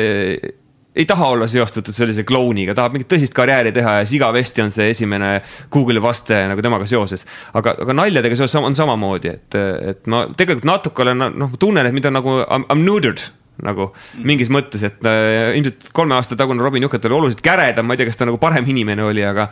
[1.00, 4.90] ei taha olla seostatud sellise klouniga, tahab mingit tõsist karjääri teha ja sigavesti on see
[4.92, 5.32] esimene
[5.72, 7.26] Google'i vaste nagu temaga seoses.
[7.54, 9.60] aga, aga naljadega seoses on samamoodi, et,
[9.94, 13.28] et ma tegelikult natuke olen noh, tunnen, et mind on nagu I m neutered
[13.64, 13.90] nagu
[14.24, 18.00] mingis mõttes, et äh, ilmselt kolme aasta tagune Robin Juket oli oluliselt käredam, ma ei
[18.00, 19.50] tea, kas ta nagu parem inimene oli, aga,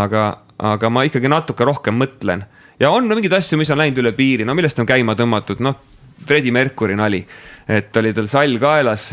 [0.00, 0.24] aga,
[0.70, 2.46] aga ma ikkagi natuke rohkem mõtlen.
[2.80, 5.60] ja on no, mingeid asju, mis on läinud üle piiri, no millest on käima tõmmatud,
[5.64, 5.76] noh,
[6.24, 7.20] Freddie Mercury nali,
[7.68, 9.10] et oli tal sall kaelas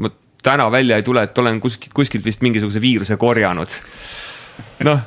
[0.00, 0.10] ma
[0.42, 3.76] täna välja ei tule, et olen kuskilt, kuskilt vist mingisuguse viiruse korjanud.
[4.84, 5.02] noh,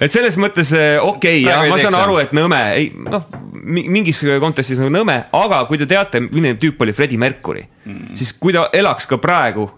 [0.00, 3.28] et selles mõttes eh, okei okay,, jah, ma saan aru, et nõme, ei noh,
[3.64, 8.34] mingis kontekstis nagu nõme, aga kui te teate, milline tüüp oli Freddie Mercury mm., siis
[8.38, 9.68] kui ta elaks ka praegu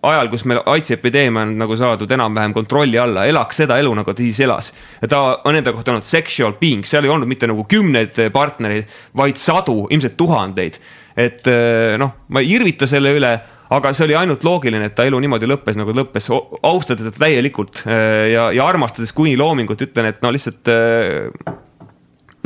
[0.00, 4.14] ajal, kus meil AIDSi epideemia on nagu saadud enam-vähem kontrolli alla, elaks seda elu, nagu
[4.14, 4.72] ta siis elas.
[5.02, 8.88] ja ta on enda kohta olnud sexual being, seal ei olnud mitte nagu kümneid partnereid,
[9.16, 10.80] vaid sadu, ilmselt tuhandeid
[11.16, 13.30] et eh, noh, ma ei irvita selle üle,
[13.70, 17.84] aga see oli ainult loogiline, et ta elu niimoodi lõppes, nagu lõppes, austades teda täielikult
[17.86, 21.56] eh, ja, ja armastades kuni loomingut, ütlen, et no lihtsalt eh,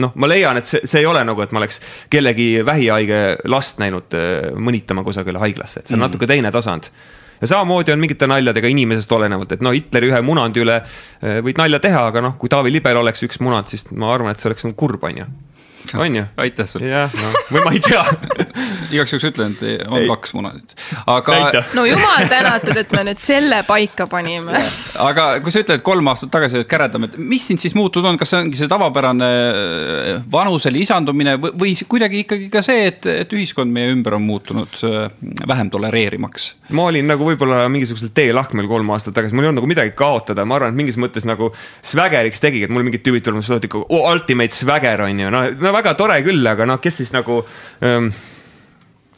[0.05, 1.81] noh, ma leian, et see, see ei ole nagu, et ma oleks
[2.13, 3.21] kellegi vähihaige
[3.53, 4.17] last näinud
[4.59, 6.09] mõnitama kusagile haiglasse, et see on mm.
[6.09, 6.91] natuke teine tasand
[7.41, 10.79] ja samamoodi on mingite naljadega inimesest olenevalt, et no Hitleri ühe munandi üle
[11.45, 14.41] võid nalja teha, aga noh, kui Taavi Libel oleks üks munand, siis ma arvan, et
[14.41, 15.27] see oleks nagu kurb, on ju
[15.95, 16.25] on ju?
[16.37, 16.89] aitäh sulle.
[16.89, 18.05] jah, no või ma ei tea
[18.95, 20.09] igaks juhuks ütlen, et on ei.
[20.09, 20.75] kaks munadit,
[21.11, 21.65] aga.
[21.77, 24.65] no jumal tänatud, et me nüüd selle paika panime.
[25.03, 28.13] aga kui sa ütled, et kolm aastat tagasi olid käredam, et mis sind siis muutunud
[28.13, 32.89] on, kas see ongi see tavapärane äh, vanuse lisandumine või, või kuidagi ikkagi ka see,
[32.93, 35.09] et, et ühiskond meie ümber on muutunud äh,
[35.49, 36.53] vähem tolereerimaks?
[36.73, 40.47] Ma olin nagu võib-olla mingisugusel teelahkmel kolm aastat tagasi, mul ei olnud nagu midagi kaotada,
[40.49, 41.51] ma arvan, et mingis mõttes nagu
[41.85, 45.33] svägeriks tegigi, et mul mingid tüübid tulevad, sa oled ikka oh, ultimate swagger on ju,
[45.35, 47.43] no, no väga tore küll, aga noh, kes siis nagu
[47.85, 48.09] ähm,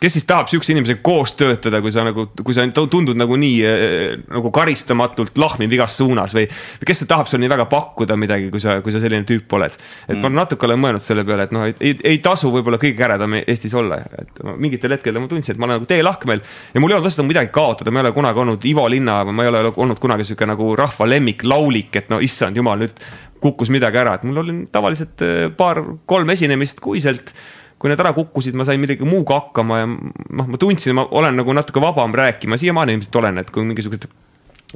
[0.00, 3.56] kes siis tahab sihukese inimesega koos töötada, kui sa nagu, kui sa tundud nagu nii
[3.64, 6.46] äh, nagu karistamatult lahmiv igas suunas või.
[6.86, 9.76] kes tahab sulle nii väga pakkuda midagi, kui sa, kui sa selline tüüp oled.
[10.08, 10.22] et mm.
[10.26, 13.74] ma natuke olen mõelnud selle peale, et noh, ei, ei tasu võib-olla kõige käredam Eestis
[13.76, 16.44] olla, et mingitel hetkedel ma tundsin, et ma olen nagu teelahkmel.
[16.74, 19.46] ja mul ei olnud lihtsalt midagi kaotada, ma ei ole kunagi olnud Ivo Linna, ma
[19.46, 23.00] ei ole olnud kunagi sihuke nagu rahva lemmiklaulik, et no issand jumal, nüüd
[23.40, 27.32] kukkus midagi ära, et mul oli tavaliselt äh, paar-kolm esinemist kuiselt
[27.78, 31.36] kui need ära kukkusid, ma sain millegi muuga hakkama ja noh, ma tundsin, ma olen
[31.42, 34.08] nagu natuke vabam rääkima, siiamaani ilmselt olen, et kui mingisugused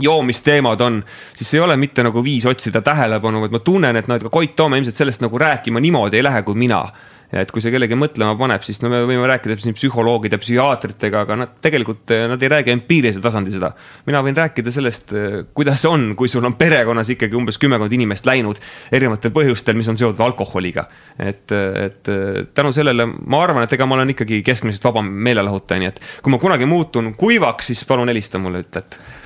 [0.01, 1.01] joomisteemad on,
[1.35, 4.33] siis ei ole mitte nagu viis otsida tähelepanu, vaid ma tunnen, et noh, et ka
[4.33, 6.85] Koit Toome ilmselt sellest nagu rääkima niimoodi ei lähe kui mina
[7.31, 11.24] ja et kui see kellegi mõtlema paneb, siis no me võime rääkida siin psühholoogide, psühhiaatritega,
[11.26, 13.72] aga nad tegelikult, nad ei räägi empiirilisel tasandil seda.
[14.07, 15.14] mina võin rääkida sellest,
[15.57, 18.59] kuidas on, kui sul on perekonnas ikkagi umbes kümmekond inimest läinud
[18.93, 20.89] erinevatel põhjustel, mis on seotud alkoholiga.
[21.18, 22.12] et, et
[22.55, 26.35] tänu sellele ma arvan, et ega ma olen ikkagi keskmisest vabam meelelahutaja, nii et kui
[26.35, 29.20] ma kunagi muutun kuivaks, siis palun helista mulle, ütle, et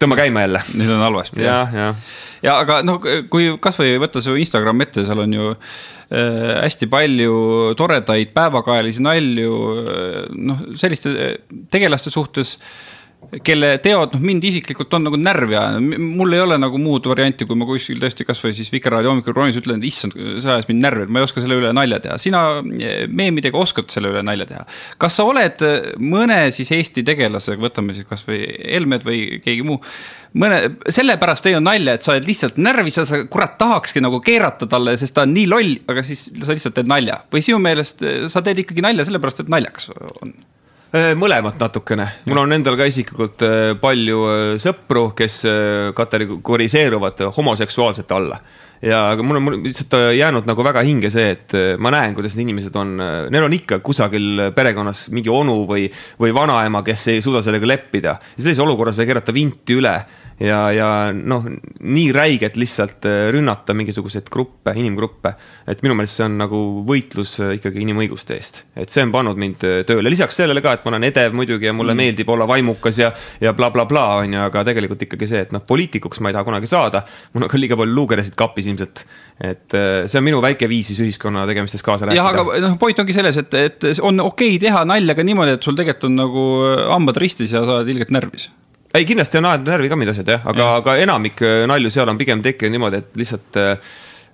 [0.00, 0.64] tõmba käima jälle.
[0.74, 1.44] nüüd on halvasti.
[1.44, 1.94] ja, ja,
[2.42, 5.54] ja aga noh, kui kasvõi võtta su Instagram ette, seal on ju
[6.10, 7.34] Äh, hästi palju
[7.78, 11.36] toredaid päevakajalisi nalju, äh, noh, selliste äh,
[11.70, 12.56] tegelaste suhtes
[13.44, 17.46] kelle teod noh, mind isiklikult on nagu närvi ajanud, mul ei ole nagu muud varianti,
[17.46, 21.06] kui ma kuskil tõesti kasvõi siis Vikerraadio hommikuprogrammis ütlen, et issand, see ajas mind närvi,
[21.06, 22.16] et ma ei oska selle üle nalja teha.
[22.22, 24.64] sina meemidega oskad selle üle nalja teha.
[24.98, 25.62] kas sa oled
[26.02, 29.78] mõne siis Eesti tegelasega, võtame siis kasvõi Helmed või keegi muu.
[30.34, 34.66] mõne, sellepärast teinud nalja, et sa oled lihtsalt närvis ja sa kurat tahakski nagu keerata
[34.70, 37.22] talle, sest ta on nii loll, aga siis sa lihtsalt teed nalja.
[37.30, 38.02] või sinu meelest
[38.32, 40.34] sa teed ikkagi nalja sellepärast, et naljakas on
[40.90, 45.42] mõlemat natukene, mul on endal ka isiklikult äh, palju äh, sõpru, kes
[45.96, 48.40] kategoriseeruvad homoseksuaalsete alla.
[48.80, 52.32] Ja aga mul on mul lihtsalt jäänud nagu väga hinge see, et ma näen, kuidas
[52.32, 52.94] need inimesed on,
[53.28, 55.84] neil on ikka kusagil perekonnas mingi onu või,
[56.20, 58.16] või vanaema, kes ei suuda sellega leppida.
[58.16, 59.92] ja sellises olukorras võib keerata vinti üle
[60.40, 61.44] ja, ja noh,
[61.80, 65.34] nii räigelt lihtsalt äh, rünnata mingisuguseid gruppe, inimgruppe.
[65.68, 69.40] et minu meelest see on nagu võitlus äh, ikkagi inimõiguste eest, et see on pannud
[69.40, 72.02] mind äh, tööle, lisaks sellele ka, et ma olen edev muidugi ja mulle mm.
[72.04, 73.10] meeldib olla vaimukas ja,
[73.42, 76.38] ja blablabla bla, bla, on ju, aga tegelikult ikkagi see, et noh, poliitikuks ma ei
[76.38, 77.04] taha kunagi saada.
[77.34, 79.04] mul on ka liiga palju luukeresid kapis ilmselt,
[79.44, 82.20] et see on minu väike viis siis ühiskonna tegemistes kaasa rääkida.
[82.22, 85.58] jah, aga noh, point ongi selles, et, et on okei okay teha nalja ka niimoodi,
[85.58, 86.48] et sul tegelikult on nagu
[86.94, 88.48] hambad ristis ja sa oled ilgelt närvis
[88.94, 92.10] ei, kindlasti on aetud närvi ka mind asjad jah, aga aga enamik äh, nalju seal
[92.10, 93.92] on pigem tekkinud niimoodi, et lihtsalt äh,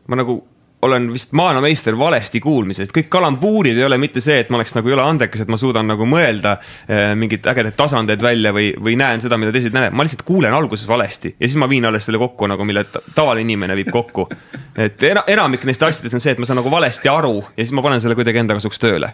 [0.09, 0.41] ma nagu
[0.87, 4.91] olen vist maailmameister valesti kuulmises, kõik kalambuurid ei ole mitte see, et ma oleks nagu
[4.91, 9.25] jõle andekas, et ma suudan nagu mõelda äh, mingeid ägedaid tasandeid välja või, või näen
[9.25, 12.21] seda, mida teised näevad, ma lihtsalt kuulen alguses valesti ja siis ma viin alles selle
[12.23, 14.29] kokku nagu, mille tavaline inimene viib kokku.
[14.87, 17.75] et era, enamik neist asjadest on see, et ma saan nagu valesti aru ja siis
[17.77, 19.13] ma panen selle kuidagi enda kasuks tööle.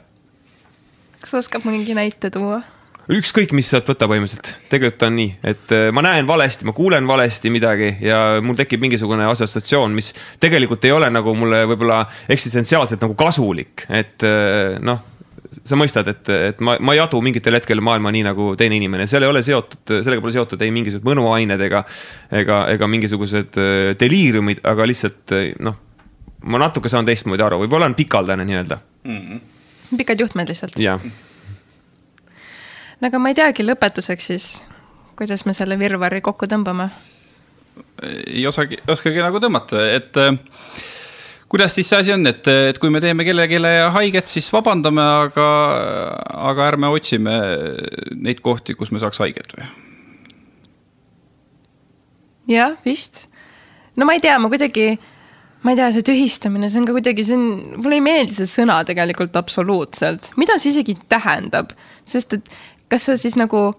[1.23, 2.61] kas oskab mingi näite tuua?
[3.11, 7.07] Ükskõik, mis sealt võtta põhimõtteliselt, tegelikult on nii, et äh, ma näen valesti, ma kuulen
[7.09, 13.03] valesti midagi ja mul tekib mingisugune assotsiatsioon, mis tegelikult ei ole nagu mulle võib-olla eksistentsiaalselt
[13.03, 15.09] nagu kasulik, et äh, noh
[15.53, 19.05] sa mõistad, et, et ma, ma ei adu mingitel hetkel maailma nii nagu teine inimene,
[19.11, 21.83] seal ei ole seotud, sellega pole seotud ei mingisugused mõnuained ega,
[22.39, 25.35] ega, ega mingisugused äh, deliiriumid, aga lihtsalt
[25.67, 25.77] noh,
[26.47, 29.21] ma natuke saan teistmoodi aru, võib-olla on pikaldane nii-öelda mm.
[29.21, 30.01] -hmm.
[30.01, 30.81] pikad juhtmed lihtsalt.
[30.81, 31.03] jah
[33.03, 34.47] no aga ma ei teagi, lõpetuseks siis,
[35.19, 36.89] kuidas me selle virvarri kokku tõmbame?
[38.03, 40.37] ei osagi, oskagi nagu tõmmata, et äh,
[41.53, 43.59] kuidas siis see asi on, et, et kui me teeme kellelegi
[43.97, 45.47] haiget, siis vabandame, aga,
[46.51, 47.39] aga ärme otsime
[48.17, 49.67] neid kohti, kus me saaks haiget või?
[52.53, 53.27] jah, vist.
[53.97, 54.93] no ma ei tea, ma kuidagi,
[55.63, 57.47] ma ei tea, see tühistamine, see on ka kuidagi, see on,
[57.83, 61.77] mulle ei meeldi see sõna tegelikult absoluutselt, mida see isegi tähendab,
[62.09, 62.53] sest et
[62.93, 63.73] kas sa siis nagu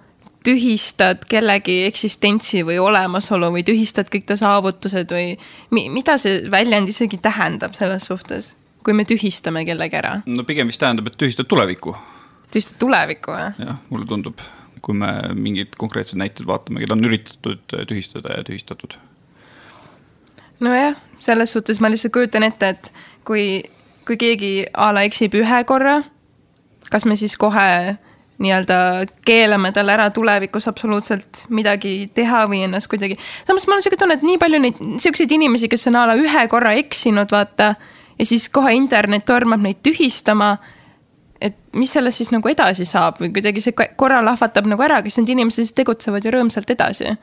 [0.44, 5.38] tühistad kellegi eksistentsi või olemasolu või tühistad kõik ta saavutused või
[5.76, 8.54] mi mida see väljend isegi tähendab selles suhtes,
[8.84, 10.18] kui me tühistame kellegi ära?
[10.26, 11.96] no pigem vist tähendab, et tühistad tulevikku.
[12.52, 13.56] tühistad tulevikku, jah?
[13.60, 14.44] jah, mulle tundub,
[14.84, 18.98] kui me mingeid konkreetseid näiteid vaatame, keda on üritatud tühistada ja tühistatud.
[20.60, 22.94] nojah, selles suhtes ma lihtsalt kujutan ette, et
[23.24, 23.62] kui,
[24.08, 26.02] kui keegi a la eksib ühe korra,
[26.92, 27.96] kas me siis kohe
[28.44, 28.78] nii-öelda
[29.26, 33.18] keelame talle ära tulevikus absoluutselt midagi teha või ennast kuidagi.
[33.48, 36.18] samas mul on sihuke tunne, et nii palju neid siukseid inimesi, kes on a la
[36.20, 37.74] ühe korra eksinud, vaata.
[38.20, 40.58] ja siis kohe internet tormab neid tühistama.
[41.42, 45.18] et mis sellest siis nagu edasi saab või kuidagi see korra lahvatab nagu ära, kas
[45.20, 47.16] need inimesed siis tegutsevad ju rõõmsalt edasi.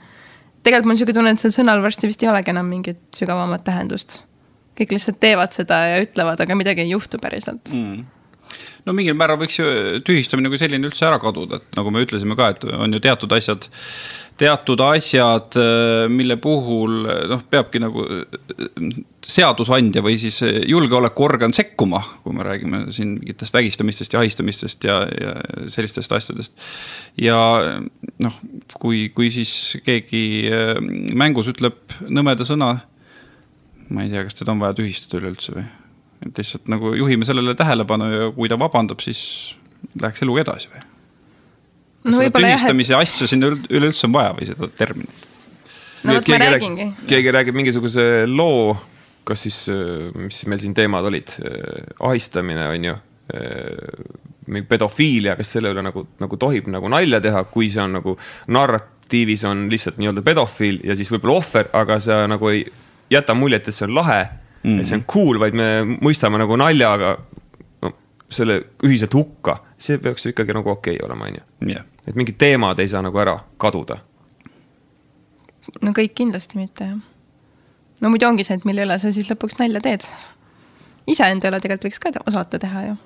[0.62, 3.64] tegelikult mul on sihuke tunne, et sel sõnal varsti vist ei olegi enam mingit sügavamat
[3.64, 4.24] tähendust.
[4.80, 8.19] kõik lihtsalt teevad seda ja ütlevad, aga midagi ei juhtu päriselt mm
[8.86, 9.68] no mingil määral võiks ju
[10.06, 13.32] tühistamine kui selline üldse ära kaduda, et nagu me ütlesime ka, et on ju teatud
[13.36, 13.66] asjad,
[14.40, 15.56] teatud asjad,
[16.08, 18.06] mille puhul noh, peabki nagu
[19.26, 25.34] seadusandja või siis julgeolekuorgan sekkuma, kui me räägime siin mingitest vägistamistest ja ahistamistest ja, ja
[25.72, 26.56] sellistest asjadest.
[27.20, 27.40] ja
[28.24, 28.38] noh,
[28.80, 30.24] kui, kui siis keegi
[31.12, 32.72] mängus ütleb nõmeda sõna,
[33.90, 35.68] ma ei tea, kas teda on vaja tühistada üleüldse või
[36.26, 39.22] et lihtsalt nagu juhime sellele tähelepanu ja kui ta vabandab, siis
[40.00, 40.84] läheks eluga edasi või?
[42.00, 43.08] kas no, seda tühistamise jah, et...
[43.08, 45.28] asja sinna üleüldse on vaja või seda terminit?
[46.04, 46.88] no vot, ma räägingi.
[47.08, 48.74] keegi räägib mingisuguse loo,
[49.28, 49.62] kas siis,
[50.16, 51.36] mis meil siin teemad olid,
[52.08, 52.96] ahistamine on ju,
[54.50, 58.16] mingi pedofiilia, kas selle üle nagu, nagu tohib nagu nalja teha, kui see on nagu
[58.50, 62.64] narratiivis on lihtsalt nii-öelda pedofiil ja siis võib-olla ohver, aga sa nagu ei
[63.12, 64.22] jäta muljet, et see on lahe
[64.62, 64.70] mm.
[64.70, 64.80] -hmm.
[64.80, 67.16] et see on cool, vaid me mõistame nagu naljaga
[67.82, 67.92] no,
[68.28, 71.28] selle ühiselt hukka, see peaks ju ikkagi nagu okei okay olema,
[71.62, 71.84] on ju.
[72.06, 73.98] et mingid teemad ei saa nagu ära kaduda.
[75.80, 76.98] no kõik kindlasti mitte, jah.
[78.00, 80.08] no muidu ongi see, et mille üle sa siis lõpuks nalja teed.
[81.06, 82.98] iseenda üle tegelikult võiks ka osata teha ju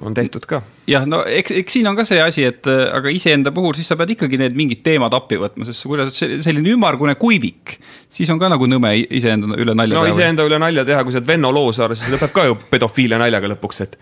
[0.00, 0.60] on tehtud ka.
[0.88, 3.88] jah, no eks, eks siin on ka see asi, et äh, aga iseenda puhul siis
[3.90, 7.76] sa pead ikkagi need mingid teemad appi võtma, sest kui sa oled selline ümmargune kuivik,
[8.12, 10.12] siis on ka nagu nõme iseenda üle nalja no, teha.
[10.12, 13.20] no iseenda üle nalja teha, kui sa oled Venno Loosaar, siis lõpeb ka ju pedofiilia
[13.22, 13.98] naljaga lõpuks, et.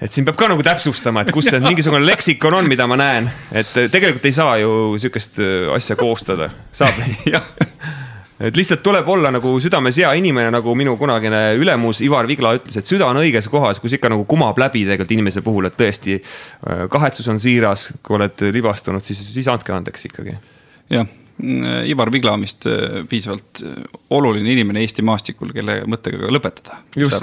[0.00, 3.30] et siin peab ka nagu täpsustama, et kus see mingisugune leksikon on, mida ma näen,
[3.52, 4.72] et äh, tegelikult ei saa ju
[5.02, 7.54] sihukest äh, asja koostada, saab jah
[8.40, 12.78] et lihtsalt tuleb olla nagu südames hea inimene, nagu minu kunagine ülemus Ivar Vigla ütles,
[12.78, 16.18] et süda on õiges kohas, kus ikka nagu kumab läbi tegelikult inimese puhul, et tõesti
[16.20, 20.36] äh, kahetsus on siiras, kui oled libastunud, siis, siis andke andeks ikkagi.
[20.92, 21.08] jah,
[21.84, 23.82] Ivar Vigla on vist äh, piisavalt äh,
[24.16, 26.78] oluline inimene Eesti maastikul, kelle mõttega ka lõpetada.
[26.96, 27.20] just,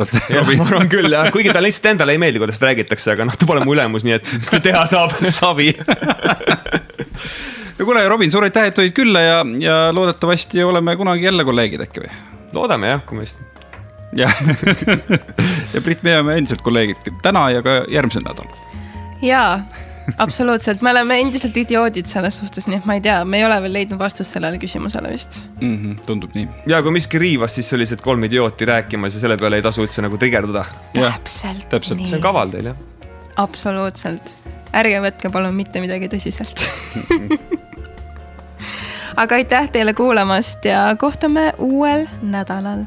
[0.57, 3.49] ma arvan küll jah, kuigi talle lihtsalt endale ei meeldi, kuidas räägitakse, aga noh, ta
[3.49, 5.73] pole mu ülemus, nii et mis ta teha saab savi
[7.83, 11.83] no kuule, Robin, suur aitäh, et tulid külla ja, ja loodetavasti oleme kunagi jälle kolleegid
[11.83, 12.11] äkki või?
[12.55, 13.41] loodame jah, kui me just.
[14.15, 14.43] jah
[15.73, 18.53] ja Brit, me oleme endiselt kolleegid täna ja ka järgmisel nädalal.
[19.19, 19.57] jaa,
[20.15, 23.57] absoluutselt, me oleme endiselt idioodid selles suhtes, nii et ma ei tea, me ei ole
[23.65, 25.75] veel leidnud vastust sellele küsimusele vist mm.
[25.75, 26.47] -hmm, tundub nii.
[26.71, 30.05] ja kui miski riivas, siis sellised kolm idiooti rääkimas ja selle peale ei tasu üldse
[30.07, 30.63] nagu trigerduda.
[30.95, 32.07] täpselt, täpselt.
[32.07, 32.79] see on kaval teil jah.
[33.43, 34.37] absoluutselt,
[34.71, 36.63] ärge võtke palun mitte midagi tõsiselt
[39.15, 42.85] aga aitäh teile kuulamast ja kohtume uuel nädalal